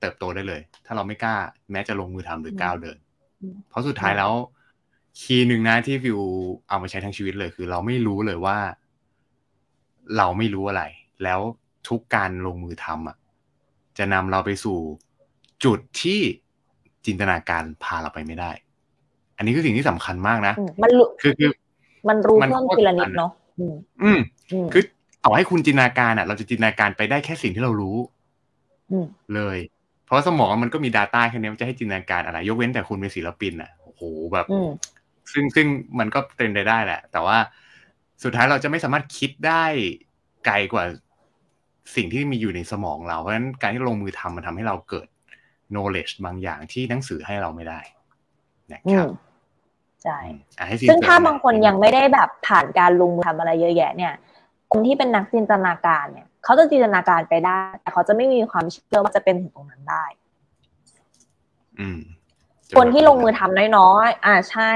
[0.00, 1.36] เติบโตได้เลย ถ้าเราไม่กล้า
[1.70, 2.98] แม้จะลงมือทำหรือก้าวเดิน
[3.42, 4.32] อืมเพราะสุดท้ายแล้ว
[5.20, 6.20] คีย์หนึ่งนะที่วิว
[6.68, 8.56] เอามาใช้ทั้งชีวิตเลย คือเราไม่รู้เลยว่า
[10.16, 10.82] เราไม่รู้อะไร
[11.22, 11.40] แล้ว
[11.88, 13.16] ทุกการลงมือทำอะ
[13.98, 14.78] จะนำเราไปสู่
[15.64, 16.20] จุดที่
[17.06, 18.50] จินตนาการพาเราไปไม่ได้
[19.36, 21.50] อันนี้คือสิ่งที่สำคัญมากนะอืมมันรู้คือคือ
[22.08, 24.20] มันรู้มันเพิ่มโคตรทีละนิดสำคัญเนาะอืมอืม
[24.52, 24.82] อืมคือ
[25.24, 27.96] ต่อให้คุณจินตนาการอะ เราจะจินตนาการไปได้แค่สิ่งที่เรารู้
[28.92, 29.58] อืมเลย
[30.06, 34.02] เพราะสมองมันก็มี Data แค่นี้มันจะให้จินตนาการอะไร ยกเว้นแต่คุณเป็นศิลปินอะโอ้โห
[34.32, 34.68] แบบอืม
[35.32, 35.66] ซึ่งซึ่ง
[35.98, 37.38] มันก็เป็นไปได้แหละ แต่ว่า
[38.22, 39.64] สุดท้ายเราจะไม่สามารถคิดได้
[40.46, 40.84] ไกลกว่า
[41.96, 45.08] สิ่งที่มีอยู่ในสมองเรา เพราะฉะนั้นการที่ลงมือทำมันทำให้เราเกิด
[45.74, 47.80] knowledge บางอย่างที่หนังสือให้เราไม่ได้
[48.72, 49.10] นะอืครัมบ
[50.02, 50.18] ใช่
[50.58, 54.12] อะให้ซีซึ่งถ้าเสริมบางคนยังไม่ได้แบบผ่านการลงมือทำอะไรเยอะแยะเนี่ย
[54.72, 60.04] คนที่เป็นนักจินตนาการเนี่ยเขาจะจินตนาการไปได้ แต่เขาจะไม่มีความเชื่อว่าจะเป็นถึงตรงนั้นได้
[61.80, 62.00] อืม
[62.78, 64.70] คนที่ลงมือทำน้อยๆอ่าใช่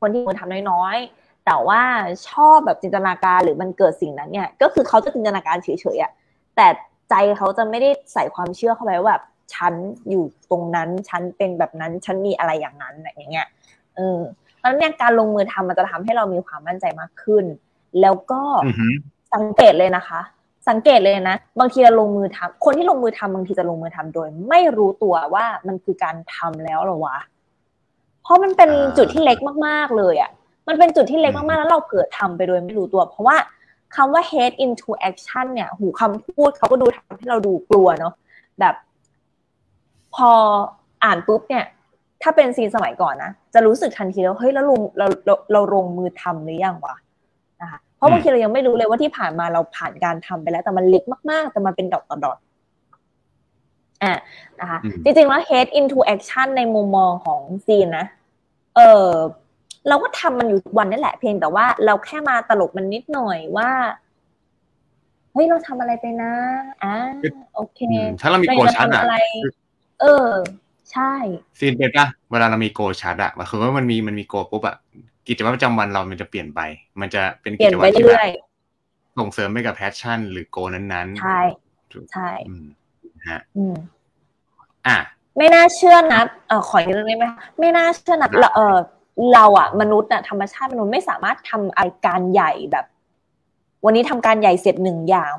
[0.00, 1.82] คนที่ลงมือทำน้อยๆ แต่ว่า
[2.28, 6.12] ชอบแบบจินตนาการหรือมันเกิดสิ่งนั้นเนี่ยก็คือเขาจะจินตนาการเฉยๆอะ
[6.56, 6.66] แต่
[7.10, 9.22] ใจเขาจะไม่ได้ใส่ความเชื่อเข้าไปว่าแบบ
[9.54, 9.74] ฉัน
[10.10, 13.48] อยู่ตรงนั้นฉันเป็นแบบนั้นฉันมีอะไรอย่างนั้นอะไรอย่างเงี้ย
[13.96, 14.20] เออ
[14.56, 17.44] เพราะฉะนั้นเนี่ยการลงมือทำมันจะทำให้เรามีความมั่นใจมากขึ้น
[18.00, 18.94] แล้วก็อือหือ
[19.34, 20.20] สังเกตเลยนะคะ
[20.68, 27.18] สังเกตเลยนะ บางทีเราลงมือทำคนที่ลงมือทำบางทีจะลงมือทำโดย ไม่รู้ตัวว่ามันคือการทำแล้วเหรอวะ
[28.22, 30.30] เพราะมันเป็นอ่าจุดที่เล็กมากๆเลยอะ่ะ
[30.68, 33.36] มันเป็นจุดที่เล็กอืมามกๆ แล้วเราเผลอทำไปโดยไม่รู้ตัว เพราะว่า
[33.96, 38.12] คำว่า head into action เนี่ย หูคำพูดเขาก็ดูทำให้เราดูกลัวเนาะ
[38.60, 38.74] แบบ
[40.14, 40.30] พอ
[41.04, 41.64] อ่านปุ๊บเนี่ย
[42.22, 46.96] ถ้าเป็นซีนสมัยก่อนนะ จะรู้สึกทันทีแล้ว เฮ้ย แล้วลงเราเราเราลงมือทำหรือยังวะ
[47.62, 52.38] นะคะเพราะบางทีเรายังไม่รู้เลยว่าที่ผ่านมาเราผ่านการทำไปแล้ว แต่มันเล็กมาก ๆ แต่มันเป็นดอกต่อดอก
[54.02, 54.14] อะ
[54.60, 58.06] นะคะอืมจริงๆแล้ว head into action ในมุมมองของซีนนะ
[58.76, 59.08] เออ
[59.88, 63.70] เราก็ทำมันอยู่ทุกวันนั่นแหละเพียงแต่ว่า เราแค่มาตลกมันนิดหน่อยว่า
[65.32, 66.32] เฮ้ยเราทำอะไรไปนะ
[66.82, 66.94] อ่า
[67.54, 69.16] โอเคอืมถ้าเรามีโกจะชัดทำอะอะไร
[70.00, 70.30] เออ
[70.92, 71.12] ใช่
[71.58, 74.76] ซีนเป็นปะเวลาเรามีโกชัดอะมันคือว่ามันมีมันมีโกปุ๊บอะ
[75.26, 76.60] กิจวัตรประจำวันเรามันจะเปลี่ยนไป
[77.00, 78.28] มันจะเป็นเปลี่กิยนจไปวัตรที่แบเรื่บอย
[79.18, 81.40] ส่งเสริมไปกับแพชชั่น หรือโกนั้นๆๆใช่
[82.12, 82.66] ใช่อืม
[83.30, 83.74] ฮะอืม
[84.86, 84.96] อะ
[85.38, 88.76] ไม่น่าเชื่อนะเออขออีกเรื่องได้ไหมคะไม่น่าเชื่อนะเราเออ
[89.32, 92.86] เราอะมนุษย์อะธรรมชาติมนุษย์ไม่สามารถทำอะไรการใหญ่แบบ
[93.84, 95.32] วันนี้ทำการใหญ่เสร็จหนึ่งอย่าง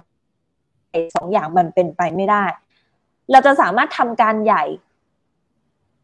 [1.15, 2.43] สองอย่างมันเป็นไปไม่ได้
[3.31, 4.63] เราจะสามารถทำการใหญ่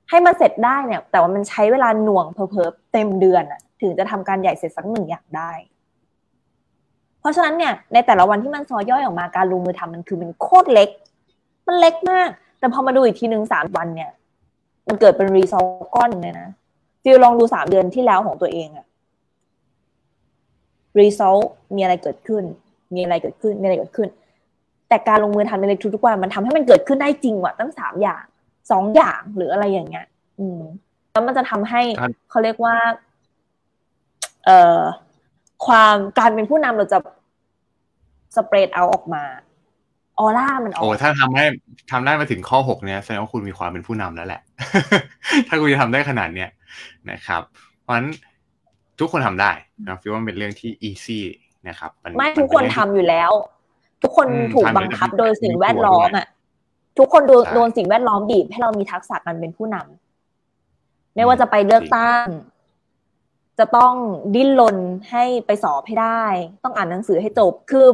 [0.09, 5.51] ให้มันเสร็จได้เนี่ย แต่ว่ามันใช้เวลาหน่วงเพอเพอเต็มเดือนอะถึงจะทำการใหญ่เสร็จสักหนึ่งอย่างได้
[7.19, 10.89] เพราะฉะนั้นเนี่ยในแต่ละวันที่มันซอยย่อยออกมาการลงมือทำมันคือมันโคตรเล็ก
[11.67, 14.11] มันเล็กมาก แต่พอมาดูอีกทีหนึ่งสามวันเนี่ย
[14.87, 15.63] มันเกิดเป็นรีซอล
[15.95, 16.49] ก้อนเลยนะ
[17.03, 18.85] ฟิลลองดูสามเดือนที่แล้วของตัวเองอะ
[20.99, 21.37] รีซอล
[21.75, 22.43] มีอะไรเกิดขึ้น
[22.95, 24.09] มีอะไรเกิดขึ้น มีอะไรเกิดขึ้น
[24.89, 28.23] แต่การลงมือทำในเล็กทุกๆวันมันทำให้มันเกิดขึ้นได้จริงว่ะตั้งสามอย่าง
[28.71, 30.05] สองอย่างหรืออะไรอย่างเงี้ย
[30.39, 30.61] อืม
[31.11, 32.75] แล้วมันจะทำให้ครับเขาเรียกว่า
[34.45, 34.79] เอ่อ
[35.65, 36.97] ความการเป็นผู้นำเราจะ
[38.35, 39.23] สเปรดเอาออกมา
[40.19, 41.45] ออร่ามันออโอ้กถ้าทำให้
[41.91, 44.41] ทำได้มาถึงข้อหกเนี้ยแสดงว่าคุณมีความเป็นผู้นำแล้วแหละ
[45.47, 46.49] ถ้าคุณจะทำได้ขนาดเนี้ย
[47.11, 47.41] นะครับ
[47.81, 48.07] เพราะฉะนั้น
[48.99, 49.51] ทุกคนทำได้
[49.87, 51.19] นะฟิวว่ามันเป็นเรื่องที่ easy
[51.67, 53.31] นะครับนไม่เป็ทุกคนเรื่องทำอยู่แล้ว
[54.03, 56.27] ทุกคนอืมถูกทำบังคับอยู่แล้วโดยสิ่งแวดมีตัวล้อมด้วยอะ
[56.97, 62.25] ทุกคนโดนใช่โดนสิ่งแวดล้อมบีบให้เรามีทักษะการเป็นผู้นำไม่ว่าจะไปเลือกตั้ง
[63.59, 63.93] จะต้อง
[64.35, 64.77] ดิ้นรน
[65.11, 66.23] ให้ไปสอบให้ได้
[66.63, 67.85] ต้องอ่านหนังสือให้จบ คือ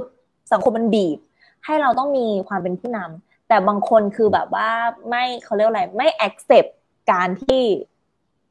[0.52, 1.18] สังคมมันบีบ
[1.66, 4.70] ให้เราต้องมีความเป็นผู้นำแต่บางคนคือแบบว่า
[5.10, 6.70] ไม่เขาเรียกอะไรไม่ accept
[7.12, 7.62] การที่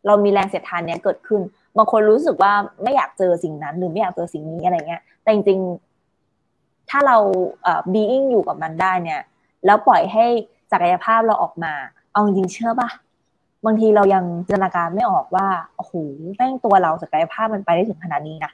[0.07, 1.41] เรามีแรงเสียดทานเนี้ยเกิดขึ้น
[1.77, 7.17] บางคนรู้สึกว่าไม่อยากเจอสิ่งนั้น หรือไม่อยากเจอสิ่งนี้อะไรเงี้ย แต่จริงๆ ถ้าเรา
[7.63, 9.21] เอ่อ being อยู่กับมันได้เนี่ย
[9.67, 10.25] แล้วปล่อยให้
[10.73, 11.73] ศักยภาพเราออกมา
[12.13, 12.89] เอาจริงๆเชื่อปะ
[13.65, 15.47] บางทีเรายังจินตนาการไม่ออกว่า
[15.77, 15.93] โอ้โห
[16.37, 18.53] แม่งตัวเราศักยภาพมันไปได้ถึงขนาดนี้นะ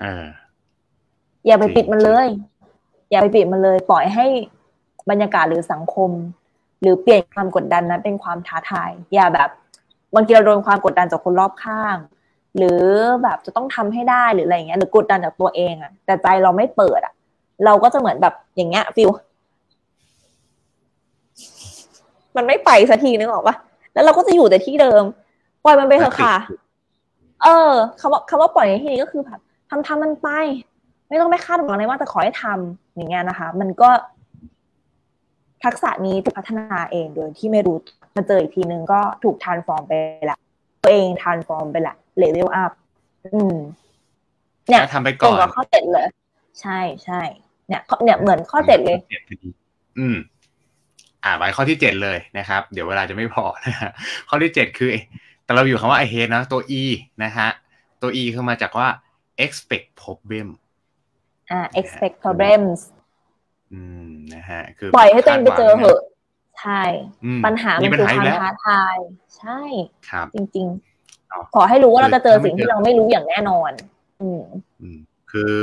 [0.00, 0.24] เออ
[1.46, 2.28] อย่าไปจริงปิดมันเลย
[3.10, 4.26] อย่าไปปิดมันเลย ปล่อยให้
[5.10, 6.10] บรรยากาศหรือสังคม
[6.80, 9.50] หรือเปลี่ยนความกดดันนั้นเป็นความท้าทาย อย่าแบบ
[10.14, 11.96] บางทีเราโดนความกดดันจากคนรอบข้าง
[12.56, 12.82] หรือ
[13.22, 17.12] แบบจะต้องทำให้ได้หรืออะไรอย่างเงี้ยหรือกดดันจากตัวเองอะแต่ใจเราไม่เปิดอะ
[17.64, 19.10] เราก็จะเหมือนแบบอย่างเงี้ยฟิล
[22.36, 23.54] มันไม่ไปสักทีนึกออกปะ
[23.94, 25.02] แล้วเราก็จะอยู่แต่ที่เดิม
[25.64, 26.34] ปล่อยมันไปเถอะค่ะ
[27.42, 29.40] เออคำว่าคำว่าปล่อยในที่นี้ก็คือแบบ
[29.70, 30.28] ทำทำมันไป
[31.08, 33.88] ไม่ต้องไปคาดหวังอะไรว่าแต่ขอให้ทำอย่างเงี้ยนะคะ มันก็
[35.64, 37.76] ทักษะนี้ถูกพัฒนาเองโดยที่ไม่รู้
[38.16, 39.92] มาเจออีกทีนึงก็ถูกทานฟอร์มไป
[40.30, 40.38] ละ
[40.82, 42.72] ตัวเองทานฟอร์มไปละเลเวลอัพ
[43.34, 43.56] อืม
[44.68, 46.06] เนี่ยทำไปตก่รองนกับข้อเจ็ดเลย
[46.60, 47.20] ใช่ใช่
[47.68, 49.48] เนี่ยข้อเนี่ยเหมือนข้อเจ็ดเลยข้อพอดี
[49.98, 50.16] อืม
[51.24, 53.90] อ่าไปข้อที่เจ็ดเลยนะครับ เดี๋ยวเวลาจะไม่พอนะฮะ
[54.28, 54.90] ข้อที่เจ็ดคือ
[55.44, 56.82] แต่เราอยู่คำว่า I hate นะตัว E
[57.24, 57.48] นะฮะ
[58.02, 58.88] ตัว E คือมาจากว่า
[59.44, 60.48] expect problem
[61.50, 62.80] อ่า expect problems
[63.72, 66.00] อืมนะฮะคือปล่อยให้ตัวเองไปเจอเหอะ
[66.60, 66.82] ใช่
[67.24, 68.96] อืมปัญหามันปัญคือหาคอยู่วามแล้วท้าทาย
[69.38, 69.60] ใช่
[70.10, 70.66] ครับจริง
[71.28, 73.72] เอาๆขอให้รู้ว่าเราจะเจอคือสิ่งที่เราไม่รู้อย่างแน่นอน
[74.22, 74.42] อืม
[74.82, 74.98] อืม
[75.30, 75.54] คือ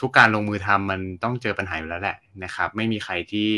[0.00, 3.48] ทุกการลงมือทำมันต้องเจอปัญหาอยู่แล้วแหละนะครับ ไม่มีใครที่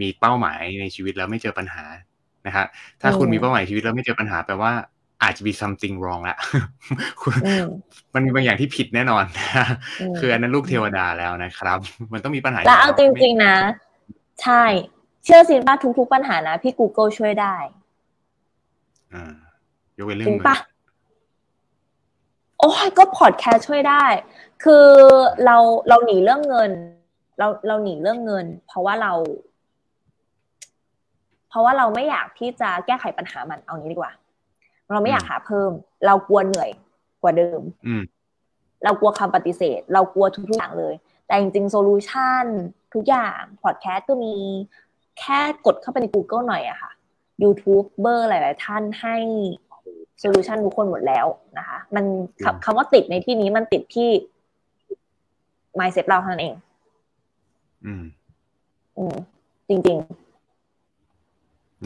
[0.00, 1.84] มีเป้าหมายในชีวิตแล้วไม่เจอปัญหา
[2.46, 2.66] นะฮะ
[3.00, 4.72] ถ้าคุณอืมมีเป้าหมายชีวิตแล้วไม่เจอปัญหาแปลว่า
[5.22, 6.36] อาจจะมี something wrong ละ
[7.22, 7.66] คุณอืม
[8.14, 9.24] มันมีบางอย่างที่ผิดแน่นอน
[10.00, 11.78] อืมคืออันนั้นลูกเทวดาแล้วนะครับ
[12.12, 13.56] มันต้องมีปัญหาแล้วเอาจริงๆนะ
[14.42, 14.64] ใช่
[15.24, 19.32] เชื่อสินป่ะทุกๆปัญหานะพี่ Google ช่วยได้ๆอ่า
[19.98, 20.56] ยกเว้นเรื่อจงริงเงินปะ
[22.58, 24.04] โอ้ยก็พอดแคสต์ช่วยได้
[24.64, 24.86] คือ
[25.44, 25.56] เรา
[25.88, 26.70] เราหนีเรื่องเงิน
[27.38, 29.12] เราเราหนีเรื่องเงิน เพราะว่าเรา
[31.48, 34.12] เพราะว่าเราไม่อยากที่จะแก้ไขปัญหามันเอางี้ดีกว่า
[34.92, 35.70] เราไม่อยากหาเพิ่ม
[36.06, 36.70] เรากลัวเหนื่อย
[37.22, 38.02] กว่าเดิมอืม
[38.84, 40.94] เรากลัวคำปฏิเสธ เรากลัวทุกๆอย่างเลย
[41.26, 42.44] แต่จริงๆ solution
[42.94, 44.34] ทุกอย่างพอดแคสต์ก็มี
[45.18, 46.90] แค่กดเข้าไปใน Google หน่อยอะค่ะ
[47.42, 49.16] ยูทูบเบอร์หลาย ๆ ท่านให้
[50.18, 51.26] solution ทุกคนหมดแล้ว
[51.58, 52.04] นะคะ มัน
[52.44, 54.10] คำคำว่าติดในที่นี้มันติดที่
[55.78, 56.54] mindset เราเท่านั้นเอง
[57.86, 58.04] อืม
[58.98, 59.16] อืม
[59.68, 59.98] จริง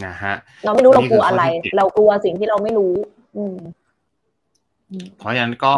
[0.05, 2.95] นะฮะๆเราไม่รู้อัเรานนี้กลัวคือข้ออะไรที่เจ็ดเรากลัวสิ่งที่เราไม่รู้
[3.37, 3.57] อืม
[4.91, 5.75] อืมเพราะฉะนั้นก็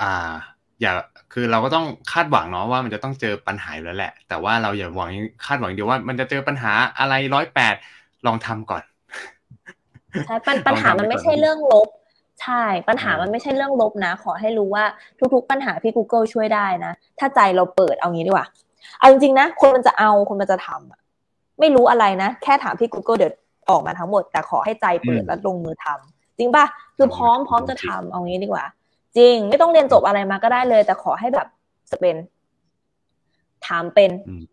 [0.00, 0.32] อ่า
[0.80, 0.92] อย่า
[1.32, 5.10] คือเราก็ต้องคาดหวังเนาะว่ามันจะต้องเจอปัญหาอยู่แล้วแหละ แต่ว่าเราอย่าหวัง
[5.44, 7.74] คาดหวังเดียวว่ามันจะเจอปัญหาอะไรร้อยแปด
[8.26, 8.82] ลองทำก่อน
[10.26, 11.88] ใช่ปัญปัญหามันไม่ใช่เรื่องลบ
[12.42, 14.84] ใช่ ปัญหามันไม่ใช่เรื่องลบนะ ขอให้รู้ว่า
[15.34, 18.46] ทุกๆ ปัญหาพี่ Google ช่วยได้นะ ถ้าใจเราเปิดเอางี้ดีกว่า
[18.98, 21.00] เอาจริงๆนะ คนมันจะเอาคนมันจะทำอะ
[21.60, 23.32] ไม่รู้อะไรนะ แค่ถามพี่ Google เดี๋ยว
[23.70, 26.64] ออกมาทั้งหมด แต่ขอให้ใจเปิดอืมแล้วลงมือทำจริงป่ะ
[26.96, 28.64] คือพร้อมพร้อมจะทำเอางี้ดีกว่า
[29.16, 31.48] จริง ไม่ต้องเรียนจบอะไรมาก็ได้เลย แต่ขอให้แบบ
[31.90, 32.16] จะเป็น
[33.66, 34.44] ถามเป็นอืม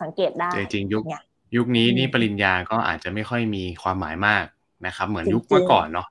[0.00, 1.22] สังเกตได้แต่จริงๆยุคเนี่ย
[1.56, 4.44] ยุคนี้อืมนี่ปริญญาก็อาจจะไม่ค่อยมีความหมายมาก
[4.86, 6.06] นะครับ เหมือนจริงๆยุคเมื่อก่อนเนาะ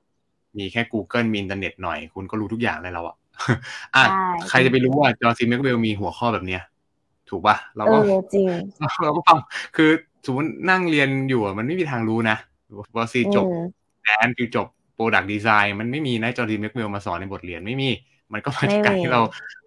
[0.57, 3.15] มีแค่ Google มีอินเทอร์เน็ตหน่อยคุณก็รู้ทุกอย่างเลยเราอะ
[3.95, 5.39] อะใช่ใครจะไปรู้ว่า John C.
[5.41, 6.61] Maxwell มีหัวข้อแบบเนี้ย
[7.29, 8.01] ถูกปะเราเอก็อ
[8.33, 8.47] จริง
[9.03, 9.37] เราก็ฟัง
[9.75, 9.89] คือ
[10.25, 12.37] สมมตินั่งเรียนอยู่อะมันไม่มีทางรู้นะ
[12.95, 13.61] วอซีจบอืม
[14.03, 14.67] แดนคือจบ
[14.97, 16.51] product design มันไม่มีนะ John C.
[16.53, 17.89] Maxwell มาสอนในบทเรียนไม่มี
[18.33, 19.21] มันก็มาจากการไม่มีที่เรา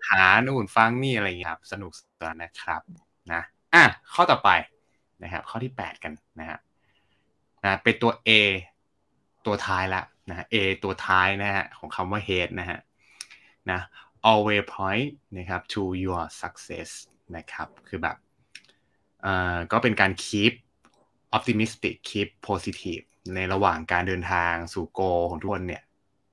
[0.09, 2.83] หานู่นฟังนี่อะไรอย่างเงี้ยครับสนุกสนานนะครับ
[3.33, 3.43] นะ
[3.75, 4.51] อะข้อต่อไป
[5.23, 6.59] นะครับข้อที่แปดกันนะฮะ
[7.65, 8.31] นะเป็นตัว A
[9.47, 12.79] ตัวท้ายละนะฮะ A ตัวท้ายนะฮะของคำว่า head นะฮะ
[13.71, 13.81] นะ
[14.31, 16.91] always point นะครับ to your success
[17.37, 18.17] นะครับ คือแบบ
[19.23, 20.53] เอ่อก็เป็นการ keep
[21.37, 23.05] optimistic keep positive
[23.35, 25.83] ในระหว่างการเดินทางสู่ goal ของทุกคนเนี่ย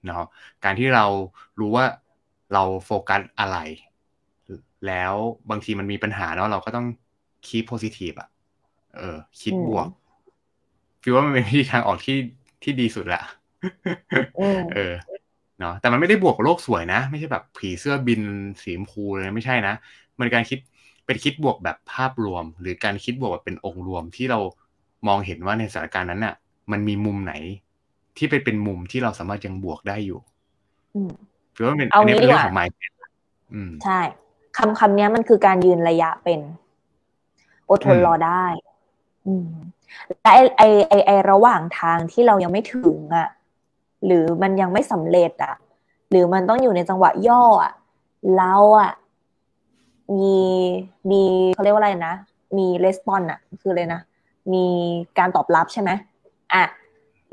[0.05, 0.23] เนาะ
[0.63, 1.05] การที่เรา
[1.59, 1.85] รู้ว่า
[2.53, 3.57] เราโฟกัสอะไร
[4.87, 5.13] แล้ว
[5.49, 6.87] บางทีมันมีปัญหาเนาะเราก็ต้อง
[7.47, 8.29] keep positive อะ
[8.97, 9.87] เออ คิดอืมบวก
[11.01, 12.17] คิดว่ามันเป็นวิธีทางออกที่
[12.63, 13.21] ที่ดีสุดละ
[14.39, 14.93] อืมเออ
[15.59, 18.21] เนาะแต่มันไม่ได้บวกกับโลกสวยนะ ไม่ใช่แบบผีเสื้อบิน
[18.61, 19.73] สีชมพูเลยไม่ใช่นะ
[20.19, 20.59] มันการคิด
[21.05, 24.39] เป็นคิดบวกแบบภาพรวม หรือการคิดบวกแบบเป็นองค์รวมที่เรา
[25.07, 26.35] มองเห็นว่าในสถานการณ์นั้นน่ะ
[26.71, 27.33] มันมีมุมไหน
[28.17, 30.19] ที่เป็นเป็นมุมที่เราสามารถยังบวกได้อยู่
[30.95, 31.11] อืม
[31.55, 32.91] คือว่ามันเป็นเอาอันนี้งี้เป็นเรื่องดีกว่าของ mindset
[33.53, 33.99] อืมใช่
[34.57, 36.39] คำคำเนี้ยมันคือการยืนระยะเป็น
[37.69, 38.43] อดทนอืมรอได้
[39.27, 39.49] อืม
[40.21, 43.27] และไอไอไอไอระหว่างทางที่เรายังไม่ถึงอะ
[44.05, 45.55] หรือมันยังไม่สำเร็จอะ
[46.09, 47.73] หรือมันต้องอยู่ในจังหวะย่ออะ
[48.37, 48.91] เราอะ
[50.17, 50.37] มี
[51.11, 51.21] มี
[51.53, 52.13] เขาเรียกว่าอะไรนะ
[52.57, 54.01] มีレスปอนอะ คืออะไรนะ
[54.53, 54.65] มี
[55.17, 55.89] การตอบรับใช่ไหม
[56.53, 56.63] อะ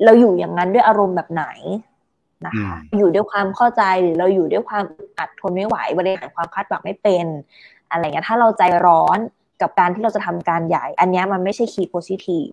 [0.04, 1.44] เราอยู่อย่างนั้นด้วยอารมณ์แบบไหน
[2.46, 7.26] นะคะอืมอยู่ด้วยความเข้าใจหรือเราอยู่ด้วยความอึดอัดทนไม่ไหวบริหารความคาดหวังไม่เป็น
[7.90, 9.18] อะไรเงี้ยถ้าเราใจร้อน
[9.62, 12.46] กับการที่เราจะทำการใหญ่ อันเนี้ยมันไม่ใช่คีย์โพซิทีฟ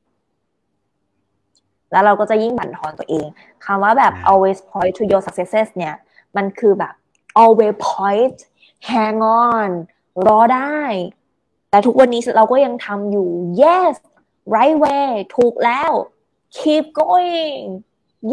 [1.92, 3.28] แล้วเราก็จะยิ่งบั่นทอนตัวเอง
[3.66, 5.96] คำว่าแบบอืม always point to your successes เนี่ย
[6.38, 6.94] มันคือแบบ
[7.42, 8.40] always point
[8.90, 9.70] hang on
[10.28, 10.80] รอได้
[11.70, 13.30] แต่ทุกวันนี้เราก็ยังทำอยู่
[13.62, 13.96] yes
[14.56, 15.92] right way ถูกแล้ว
[16.60, 17.66] keep going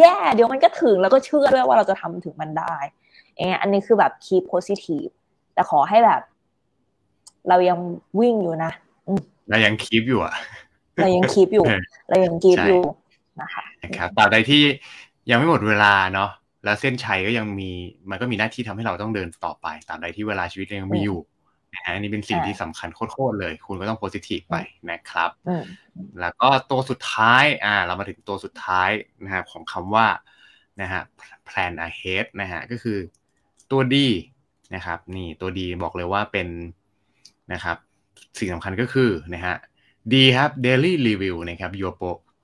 [0.00, 2.74] yeah เดี๋ยวมันก็ถึงแล้วก็เชื่อด้วยว่าเราจะทำถึงมันได้
[3.36, 5.10] เอยอันนี้คือแบบ keep positive
[5.54, 6.22] แต่ขอให้แบบ
[7.48, 7.78] เรายัง
[8.20, 8.72] วิ่งอยู่นะ
[9.48, 10.34] แล้วยังคีปอยู่อะ
[10.96, 12.82] เรายัง keep อยู่เออเรายัง keep ใช่อยู่
[13.40, 14.62] นะคะนะครับตราบใดที่
[15.30, 16.30] ยังไม่หมดเวลาเนาะ
[16.64, 17.70] แล้วเส้นชัยก็ยังมี
[18.10, 21.18] มันก็มีหน้าที่ทำให้เราต้องเดินต่อไปตราบใดที่เวลาชีวิตยังมีอยู่
[21.74, 24.56] นะฮะอันนี้เป็นสิ่งอ่าที่สำคัญโคตรๆเลย คุณก็ต้องโพสิทีฟไป
[24.90, 25.64] นะครับอืม
[26.20, 28.90] แล้วก็ตัวสุดท้ายอ่าเรามาถึงตัวสุดท้าย
[29.24, 30.06] นะครับของคำว่า
[30.80, 31.02] นะฮะ
[31.48, 32.98] plan ahead นะฮะก็คือ
[33.70, 34.08] ตัวดี
[34.74, 36.48] นะครับ นี่ตัวดีบอกเลยว่าเป็น
[37.52, 37.76] นะครับ
[38.38, 39.56] สิ่งสำคัญก็คือนะฮะ
[40.14, 41.94] ดีครับ daily review นะครับ your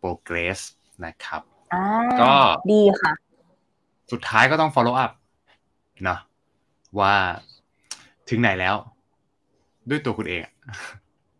[0.03, 0.61] progress
[1.07, 1.43] นะครับ
[1.75, 1.85] อ่า
[2.22, 2.35] ก็
[2.72, 3.12] ดีค่ะ
[4.12, 5.12] สุดท้ายก็ต้อง follow up
[6.05, 6.20] เนาะ
[7.01, 7.14] ว่า
[8.29, 8.75] ถึงไหนแล้ว
[9.91, 10.53] ด้วยตัวคุณเองอะ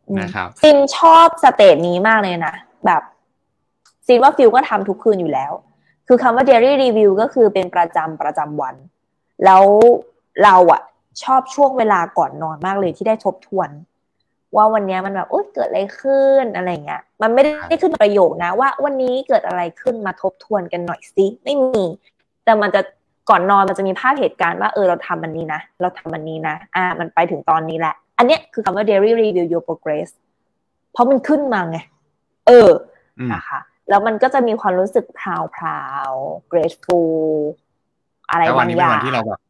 [0.09, 2.55] อืมนะครับซินชอบ stage นี้มากเลยนะ
[2.86, 3.03] แบบ
[4.07, 5.53] ซินว่าฟิลก็ทำทุกคืนอยู่แล้ว
[6.09, 8.74] คือคำว่า daily review ก็คือเป็นประจำประจำวัน
[9.45, 9.64] แล้ว
[10.45, 10.82] เราอะ
[11.22, 13.70] ชอบช่วงเวลาก่อนนอนมากเลยที่ได้ทบทวน
[14.57, 21.84] ว่าวันเนี้ยมันแบบโอ๊ยเกิดอะไรขึ้นอะไรเงี้ยมันไม่ได้ขึ้นประโยคนะ ว่าวันนี้เกิดอะไรขึ้นมาทบทวนกันหน่อยสิไม่มี
[22.45, 22.80] แต่มันจะ
[23.30, 30.11] ก่อนนอนมันจะมีภาพเหตุการณ์ว่าเออเราทำมันนี้นะเราทำมันนี้นะ อ่า มันไปถึงตอนนี้แหละ อันเนี้ยคือคำว่า daily review your progress
[30.93, 31.79] เพราะมันขึ้นมาไง
[32.47, 32.71] เออ
[33.19, 36.11] อืมนะคะแล้วมันก็จะมีความรู้สึก proud proud
[36.53, 37.12] grateful
[38.31, 39.41] อะไรแล้ววับานงนี้อเป็นย่าวังนที่เราแบบ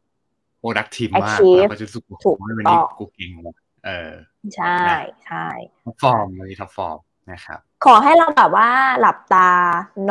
[0.61, 3.55] productive มาก Achieve เราก็จะรู้สึกถูกว่าวันต้นี้องกูเก่งว่ะ
[3.85, 4.11] เออ
[4.55, 4.79] ใช่
[5.25, 5.45] ใช่
[5.85, 6.97] top form วันนี้ top form
[7.31, 9.49] นะครับ ขอให้เราแบบว่าหลับตา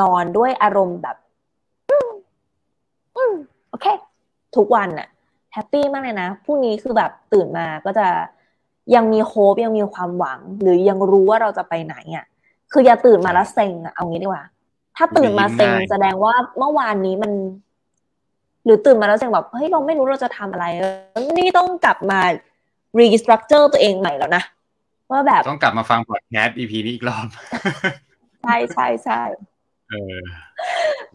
[0.01, 1.17] นอนด้วยอารมณ์แบบ
[1.91, 2.09] อืม
[3.17, 3.35] อืม
[3.71, 3.87] โอเค
[4.57, 5.09] ทุกวันน่ะ
[5.53, 8.07] happy มากเลยนะพรุ่งนี้คือแบบตื่นมาก็จะ
[8.95, 12.24] ยังมีโฮปยังมีความหวัง หรือยังรู้ว่าเราจะไปไหนอะ
[12.72, 14.45] คืออย่าตื่นมาแล้วเซ็งอะเอางี้ดีกว่า
[14.97, 17.32] ถ้าตื่นมาเซ็งดีมากแสดงว่าเมื่อวานนี้มัน
[18.64, 20.66] หรือตื่นมาแล้วเซ็งแบบเฮ้ยเราไม่รู้เราจะทำอะไร
[21.39, 22.20] นี่ต้องกลับมา
[22.99, 24.43] restructure ตัวเองใหม่แล้วนะ
[25.11, 27.26] ว่าแบบต้องกลับมาฟังพอดแคสต์ EP นี้อีกรอบ
[28.43, 29.20] ใช่ใช่ใช่
[29.89, 30.20] เออ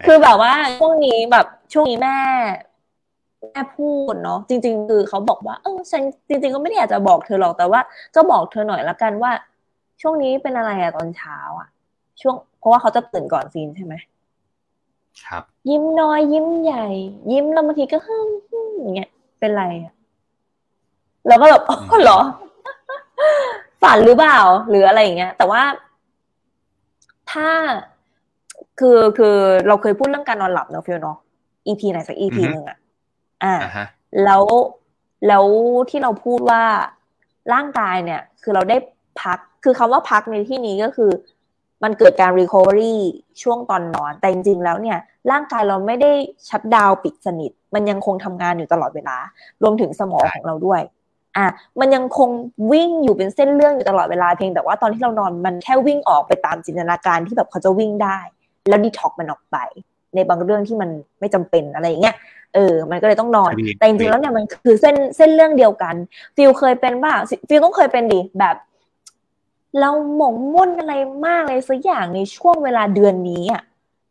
[0.07, 2.17] คือแบบว่าช่วงนี้แบบช่วงนี้แม่
[3.39, 7.81] แม่พูดเนาะจริง ๆ คือเขาบอกว่า เออฉันจริง ๆ ก็ไม่ได้อยากจะบอกเธอหรอกแต่ว่า
[8.15, 9.31] ก็บอกเธอหน่อยละกันว่า
[10.01, 11.67] ช่วงนี้เป็นอะไรอะตอนเช้าอะ
[12.21, 13.95] ช่วง เพราะว่าเขาจะตื่นก่อนซีนใช่ไหม
[15.25, 16.87] ครับ ยิ้มน้อยยิ้มใหญ่
[17.31, 19.09] ยิ้มแล้วบางทีก็ฮึ่มฮึ่มอย่างเงี้ย
[19.39, 19.93] เป็นไรอะ
[21.27, 22.19] แล้วก็แบบอ๋อเหรอ
[23.81, 25.61] ฝันหรือเปล่าหรืออะไรอย่างเงี้ย แต่ว่า
[27.31, 27.49] ถ้า
[28.79, 29.35] คือคือ
[29.67, 31.17] เราเคยพูดเรื่องการนอนหลับเนอะฟิลเนาะ
[31.67, 32.77] EP ไหนสัก EP อือฮึหนึ่งอะ
[33.43, 33.87] อ่าอ่าฮะ
[34.23, 34.43] แล้ว
[35.27, 35.45] แล้ว
[35.89, 36.63] ที่เราพูดว่า
[37.53, 38.77] ร่างกายเนี่ย คือเราได้
[39.21, 41.11] พักคือคำว่าพักในที่นี้ก็คือ
[41.83, 42.95] มันเกิดการ recovery
[43.41, 44.97] ช่วงตอนนอน แต่จริงๆแล้วเนี่ย
[45.31, 46.11] ร่างกายเราไม่ได้
[46.49, 49.17] shutdown ปิดสนิท มันยังคงทำงานอยู่ตลอดเวลา
[49.63, 50.81] รวมถึงสมองใช่ของเราด้วย
[51.37, 51.45] อะ
[51.79, 52.29] มันยังคง
[52.71, 58.17] วิ่งอยู่เป็นเส้นเรื่องอยู่ตลอดเวลาเพียงแต่ว่าตอนที่เรานอนมันแค่วิ่งออกไปตามจินตนาการที่แบบเขาจะวิ่งได้
[58.69, 59.57] แล้วดีท็อกมันออกไป
[60.15, 62.15] ในบางเรื่องที่มันไม่จำเป็นอะไรอย่างเงี้ย
[62.55, 65.95] เออ มันก็เลยต้องนอนคดีแต่จริงๆแล้วเนี่ยมันคือเส้นเส้นเรื่องเดียวกัน
[66.35, 67.19] ฟิลเคยเป็นบ้าง
[67.49, 68.55] ฟิลต้องเคยเป็นดิแบบ
[69.79, 70.93] เราหมกมุ่นอะไร
[71.25, 73.63] มากเลยสักอย่างในช่วงเวลาเดือนนี้อะ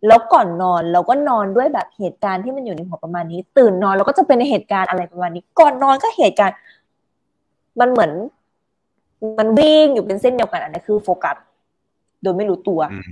[0.07, 6.57] แล้วก่อนนอนเราก็นอนด้วยแบบเหตุการณ์ที่มันอยู่ในหัวประมาณนี้ ตื่นนอนเราก็จะเป็นในเหตุการณ์อะไรประมาณนี้ ก่อนนอนก็เหตุการณ์
[7.81, 8.13] มันเหมือน
[9.39, 11.37] มันวิ่งอยู่เป็นเส้นเดียวกันอันนี้คือโฟกัส
[12.23, 13.03] โดยไม่รู้ตัวอืม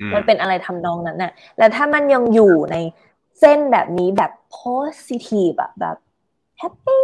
[0.00, 2.76] อืมมันเป็นอะไรทำนองนั้นน่ะ แล้วถ้ามันยังอยู่ใน
[3.40, 5.96] เส้นแบบนี้แบบ positive อะแบบ
[6.60, 7.02] happy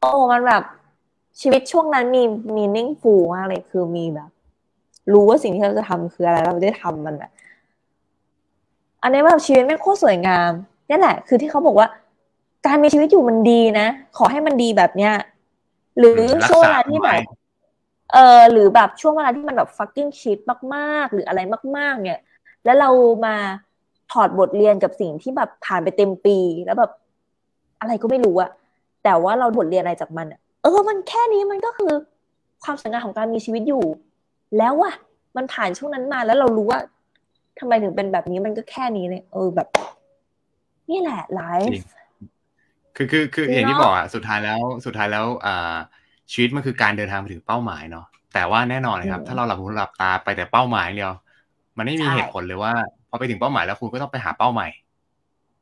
[0.00, 0.62] โอ้มันแบบ
[1.40, 2.22] ชีวิตช่วงนั้นมี
[2.56, 4.30] meaningful มากเลยคือมีแบบ
[5.12, 7.30] รู้ว่าสิ่งที่เราจะทำคืออะไรเราได้ทำมันอะ
[9.02, 10.50] อันนี้แบบชีวิตไม่โคตรสวยงาม
[10.88, 11.88] นี่แหละ คือที่เขาบอกว่า
[12.66, 15.14] การมีชีวิตอยู่มันดีนะ ขอให้มันดีแบบเนี้ย
[15.98, 16.18] หรือ
[16.48, 17.14] ช่วงเวลาที่แบบ
[18.12, 20.38] เออหรือแบบช่วงเวลาที่มันแบบ fucking shit
[20.74, 21.40] มากๆ หรืออะไร
[21.76, 22.20] มาก ๆ เนี่ย
[22.64, 22.90] แล้วเรา
[23.26, 23.36] มา
[24.10, 26.90] ถอดบทเรียนกับสิ่งที่แบบผ่านไปเต็มปีแล้วแบบ
[27.80, 28.50] อะไรก็ไม่รู้อะ
[29.04, 31.92] แต่ว่าเราบทเรียนอะไรจากมันอะเออ มันแค่นี้มันก็คือ
[32.64, 33.84] ความสวยงามของการมีชีวิตอยู่
[34.58, 34.94] แล้วอะ
[35.36, 36.80] มันผ่านช่วงนั้นมาแล้วเรารู้ว่า
[37.58, 39.68] ทำไมถึงเป็นแบบนี้มันก็แค่นี้เลยเออแบบ
[40.90, 41.40] นี่แหละไล
[41.72, 41.90] จริงฟ์
[42.96, 45.74] คือคือคือจริงอย่างที่เนอะบอกอะสุดท้ายแล้วสุดท้ายแล้วอ่า
[46.32, 51.14] ชีวิตมันคือการเดินทางไปถึงเป้าหมายเนาะแต่ว่าแน่นอนนะครับ ถ้าเราหลับหูหลับตาไปแต่เป้าหมายอย่างเดียว
[51.76, 52.72] มันไม่มีเหตุผลเลยว่า
[53.10, 54.70] พอไปถึงเป้าหมายแล้วคุณก็ต้องไปหาเป้าหมาย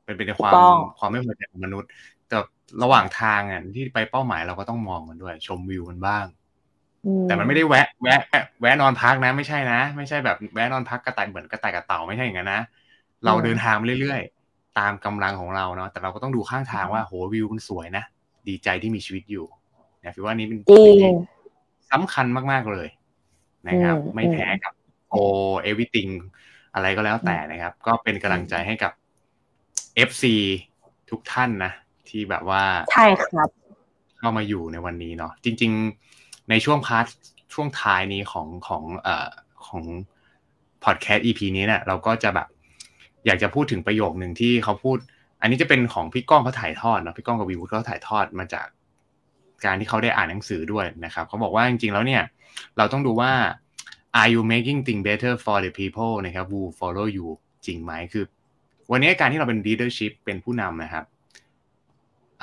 [0.05, 0.55] เป็นเป็นความ
[0.99, 1.88] ความไม่พอใจของมนุษย์
[2.28, 2.38] แต่
[2.82, 6.24] ระหว่างทางอะที่ไปเป้าหมายเราก็ต้องมองมันด้วย ชมวิวมันบ้าง
[7.07, 8.20] อืแต่มันไม่ได้แวะ แวะ
[8.61, 12.62] แวะนอนพักนะไม่ใช่นะ ไม่ใช่แบบแวะนอนพักกระต่ายเหมือนกระต่ายกับเต่าไม่ใช่อย่างนั้นนะ
[13.24, 18.05] เราเดินทางมาเรื่อยๆ ตามกำลังของเราเนาะแต่เราก็ต้องดูข้างทางว่าโหวิวมันสวยนะ
[18.49, 19.46] ดีใจที่มีชีวิตอยู่
[20.05, 20.99] นะคิดว่านี้เป็นจริง
[21.92, 22.88] สำคัญมากๆเลย
[23.68, 24.72] นะครับอืมไม่แพ้กับ
[25.11, 25.16] โอ
[25.61, 26.09] เอวิติง
[26.75, 28.93] อะไรก็แล้วแต่นะครับ ก็เป็นกำลังใจให้กับ
[30.09, 30.25] FC
[31.11, 31.73] ทุกท่านนะ
[32.09, 32.62] ที่แบบว่า
[32.93, 33.51] ใช่ครับ
[34.19, 35.73] เข้ามาอยู่ในวันนี้เนาะจริง
[36.11, 37.07] ๆ ในช่วงพาร์ท
[37.55, 39.29] ช่วงท้ายนี้ของของเอ่อ
[39.66, 39.83] ของ
[40.85, 42.49] พอดแคสต์ EP นี้เนี่ยเราก็จะแบบ
[43.27, 44.99] อยากจะพูดถึงประโยคหนึ่งที่เขาพูด
[45.41, 48.66] อันนี้จะเป็นของพี่ก้องเขาถ่ายทอดเนาะพี่ก้องกับวีวุฒิเขาถ่ายทอดมาจาก
[49.64, 52.23] การที่เขาได้อ่านหนังสือด้วยนะครับเขาบอกว่าจริงๆแล้วเนี่ย
[52.77, 53.33] เราต้องดูว่า
[54.19, 57.27] are you making things better for the people นะครับ who follow you
[57.66, 58.25] จริงไหมคือ
[58.91, 61.05] วันนี้การที่เราเป็น leadership เป็นผู้นำนะครับ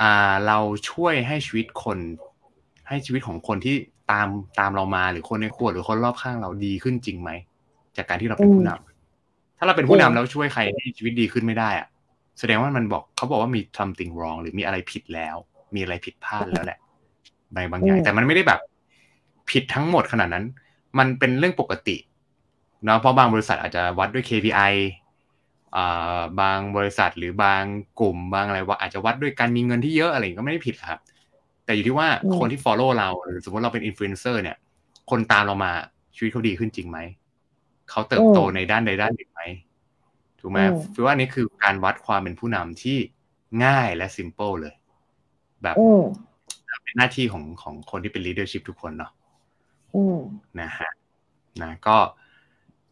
[0.00, 0.58] อ่าเรา
[0.90, 1.98] ช่วยให้ชีวิตคน
[2.88, 3.74] ให้ชีวิตของคนที่
[4.12, 4.28] ตาม
[4.60, 7.30] ตามเรามาหรือคนในครัวหรือคนรอบข้างเราดีขึ้นจริงไหม
[7.96, 11.86] จากการที่เราเป็นผู้นำถ้าเราเป็นผู้นำแล้วช่วยใครให้ชีวิตดีขึ้นไม่ได้อะ
[12.38, 15.36] แสดงว่ามันบอกเขาบอกว่ามี something wrong หรือมีอะไรผิดแล้ว
[15.74, 16.78] มีอะไรผิดพลาดแล้วแหละ
[17.54, 18.60] บางบางอย่างแต่มันไม่ได้แบบ
[19.50, 20.44] ผิดทั้งหมดขนาดนั้น
[20.98, 21.96] มันเป็นเรื่องปกติ
[22.84, 24.72] เนาะเพราะบางบริษัทอาจจะวัดด้วย KPI
[25.76, 27.62] อ่าบางบริษัทหรือบาง
[28.00, 31.00] กลุ่มบางอะไรว่าอาจจะวัดด้วยการมีเงินที่เยอะอะไรก็ไม่ได้ผิดครับ
[31.64, 34.56] แต่อยู่ที่ว่าคนที่ follow เราหรือสมมติเราเป็น influencer เนี่ย
[35.10, 35.72] คนตามเรามา
[36.16, 36.98] ชีวิตเขาดีขึ้นจริงไหม
[37.90, 39.42] เขาเติบโตในด้านใดด้านหนึ่งไหม
[40.40, 40.58] ถูกไหม
[40.94, 42.98] คือว่านี่คือการวัดความเป็นผู้นำที่
[43.64, 44.74] ง่ายและ simple เลย
[45.62, 45.76] แบบ
[46.82, 49.10] เป็นหน้าที่ของของคนที่เป็น leadership ทุกคนเนาะ
[50.60, 50.90] นะฮะ
[51.62, 51.98] นะก็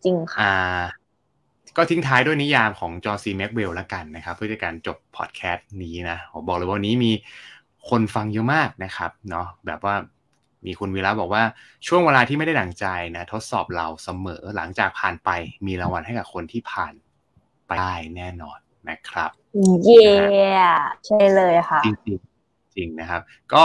[0.05, 0.83] จริงค่ะอ่า
[1.77, 7.13] ก็ทิ้งท้ายด้วยนิยามของจอร์ซีแม็กเวลแล้วกันนะครับ เพื่อจะการจบพอดแคสต์นี้นะผมบอกเลยว่านี้มี
[7.89, 9.95] คนฟังเยอะมากนะครับเนาะแบบว่า
[10.67, 11.43] มีคุณวีระบอกว่า
[11.87, 12.87] ช่วงเวลาที่ไม่ได้ดั่งใจ
[13.17, 15.31] นะทดสอบเราเสมอหลังจากผ่านไป
[15.67, 16.95] มีรางวัลให้กับคนที่ผ่าน
[17.67, 19.31] ไปได้แน่นอนนะครับ
[19.85, 20.07] เย่
[21.07, 22.09] ใช่เลยค่ะ จริงจ
[22.77, 23.21] จริงนะครับ
[23.55, 23.65] ก็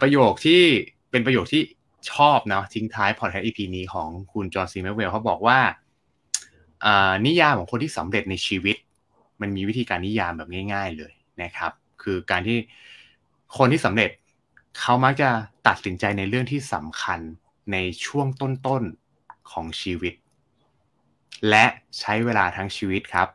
[0.00, 0.62] ประโยคที่
[1.10, 1.62] เป็นประโยคที่
[2.12, 5.58] ชอบเนาะทิ้งท้ายพอดแคสต์ EP นี้ของคุณจอร์ซีแมเวลเขาบอกว่า
[7.26, 8.76] นิยามของคนที่สำเร็จในชีวิต
[9.40, 11.72] มันมีวิธีการนิยามแบบง่าย ๆเลยนะครับ
[12.02, 12.56] คือการที่
[13.58, 14.10] คนที่สำเร็จ
[14.78, 15.30] เขามักจะ
[15.68, 17.20] ตัดสินใจในเรื่องที่สำคัญ
[17.72, 17.76] ใน
[18.06, 20.14] ช่วงต้นๆของชีวิต
[21.48, 21.64] และ
[21.98, 23.28] ใช้เวลาทั้งชีวิตครับ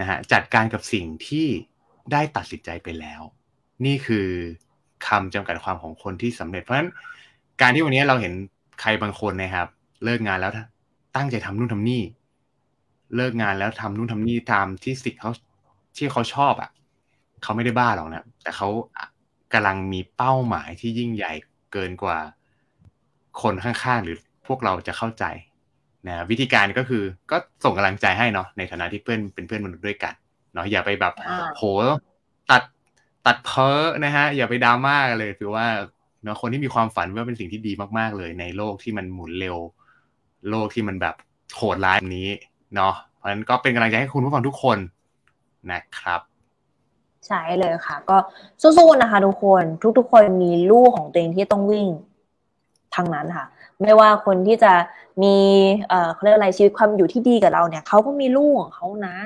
[0.00, 1.46] นะฮะจัดการกับสิ่งที่
[2.12, 3.22] ได้ตัดสินใจไปแล้ว
[3.84, 4.28] นี่คือ
[5.06, 6.90] คำจำกัดความของคนที่สำเร็จเพราะฉะนั้น
[7.60, 8.32] การที่วันนี้เราเห็น
[8.80, 9.68] ใครบางคนนะครับ
[10.04, 10.52] เลิกงานแล้ว
[11.16, 12.02] ตั้งใจทำนู่นทำนี่
[13.16, 15.32] เลิกงานแล้วทำนู่นทำนี่ตามที่สิ่งเขา
[15.96, 16.70] ที่เขาชอบอะ
[17.42, 18.68] เขาไม่ได้บ้าหรอกนะแต่เขา
[19.52, 21.32] กำลังมีเป้าหมายที่ยิ่งใหญ่
[21.72, 22.18] เกินกว่า
[23.42, 25.24] คนข้างๆหรือพวกเราจะเข้าใจ
[26.06, 30.14] นะวิธีการก็คือก็ส่งกำลังใจให้เนาะในฐานะที่เพื่อนเป็นเพื่อนมนุษย์ด้วยกัน
[30.54, 31.14] เนาะอย่าไปแบบ
[31.56, 31.62] โห
[32.50, 32.62] ตัด
[33.26, 35.66] ตัดเพ้อนะฮะอย่าไปดราม่าเลยถือว่า
[36.26, 39.56] เนาะคนที่มีความฝันว่าเป็นสิ่งที่ดีมาก ๆ เลย ในโลกที่มันหมุนเร็ว
[40.50, 41.14] โลกที่มันแบบ
[41.56, 42.28] โหดร้ายแบบนี้
[42.74, 44.78] เนาะเพราะฉะนั้นก็เป็นกำลังใจให้คุณผู้ฟังทุกคน
[45.72, 46.20] นะครับ
[47.26, 48.16] ใช่เลยค่ะ ก็
[48.62, 49.64] สู้ๆนะคะทุกคน
[49.98, 51.86] ทุกๆคนมีลูกของตัวเองที่ต้องวิ่ง
[52.94, 53.46] ทางนั้นค่ะ
[53.82, 54.72] ไม่ว่าคนที่จะ
[55.22, 55.34] มี
[55.88, 59.16] เอ่อเขาเรียกอะไรชีวิตความอยู่ที่ดีกับเราเนี่ยเขาก็มีลูกของเขานะ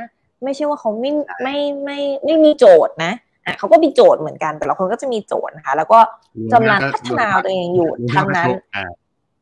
[0.45, 3.13] ไม่ใช่ว่าเขาไม่ไม่ไม่ไม่มีโจทย์นะ
[3.51, 5.99] อะเขาก็มีโจทย์เหมือนกัน แต่ละคนก็จะมีโจทย์นะคะแล้วก็
[6.55, 8.49] กำลังพัฒนาตัวเองอยู่ทางนั้น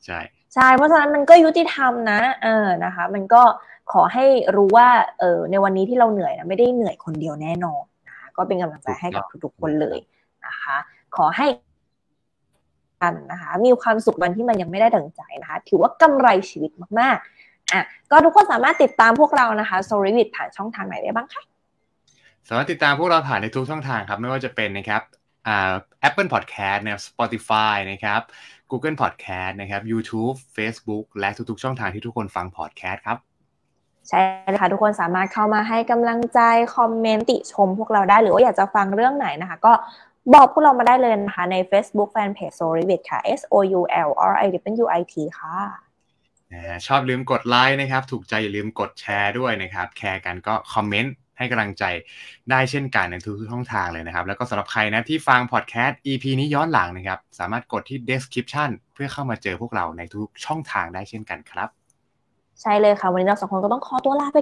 [0.05, 0.21] ใช่
[0.55, 3.43] ใช่เพราะฉะนั้นมันก็ยุติธรรมนะเออนะคะ มันก็
[3.93, 4.25] ขอให้
[4.57, 4.89] รู้ว่า
[5.21, 7.85] เออในวันนี้ที่เราเหนื่อยนะไม่ได้เหนื่อยคนเดียวแน่นอน
[8.37, 9.99] ก็เป็นกำลังใจให้กับทุกๆคนเลย
[10.47, 10.77] นะคะ
[11.17, 11.47] ขอให้
[13.03, 21.43] กันนะคะมีความสุขวันที่มันยังไม่ได้ดังใจนะคะ ถือว่ากำไรชีวิตมากๆอะก็ทุกคนสามารถติดตามพวกเรานะคะโซลิวิทผ่านช่องทางไหนได้บ้างคะ
[22.49, 25.03] สามารถติดตามพวกเราผ่านในทุกช่องทางครับ ไม่ว่าจะเป็นนะครับ
[25.47, 25.73] อ่า
[26.09, 28.21] Apple Podcast นะครับ Spotify นะครับ
[28.71, 33.19] Google Podcast นะครับ YouTube Facebook และทุกๆ ช่องทางที่ทุกคนฟังพอดแคสต์ครับ
[34.09, 34.21] ใช่
[34.51, 36.41] เลยค่ะทุกคนสามารถเข้ามาให้กำลังใจ
[36.77, 39.73] คอมเมนต์ติชมพวกเราได้ หรือว่าอยากจะฟังเรื่องไหนนะคะ ก็
[40.35, 44.11] บอกพวกเรามาได้เลยนะคะ ใน Facebook Fanpage s o r i v i t ค่ะ S O U L
[44.33, 44.47] R I
[44.85, 45.59] W I T ค่ะ
[46.87, 51.85] ชอบลืมกดไลค์นะครับ ถูกใจอย่าลืมกดแชร์ด้วยนะครับแคร์กันก็คอมเมนต์ ให้กำลังใจ
[52.51, 61.69] ได้เช่นกันในทุกๆช่องทางเลยนะครับ แล้วก็สำหรับใครนะที่ฟังพอดแคสต์ EP นี้ย้อนหลังนะครับ สามารถกดที่ description เพื่อเข้ามาเจอพวกเราในทุกช่องทางได้เช่นกันครับ
[62.63, 64.39] ใช่เลยค่ะ วันนี้เราสองคนก็ต้องขอตัวลาไป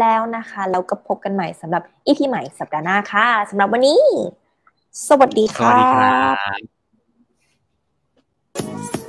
[0.00, 4.00] แล้วนะคะแล้วก็พบกันใหม่สำหรับ EP ใหม่สัปดาห์หน้าค่ะสำหรับวันนี้
[5.08, 9.05] สวัสดีค่ะสวัสดีครั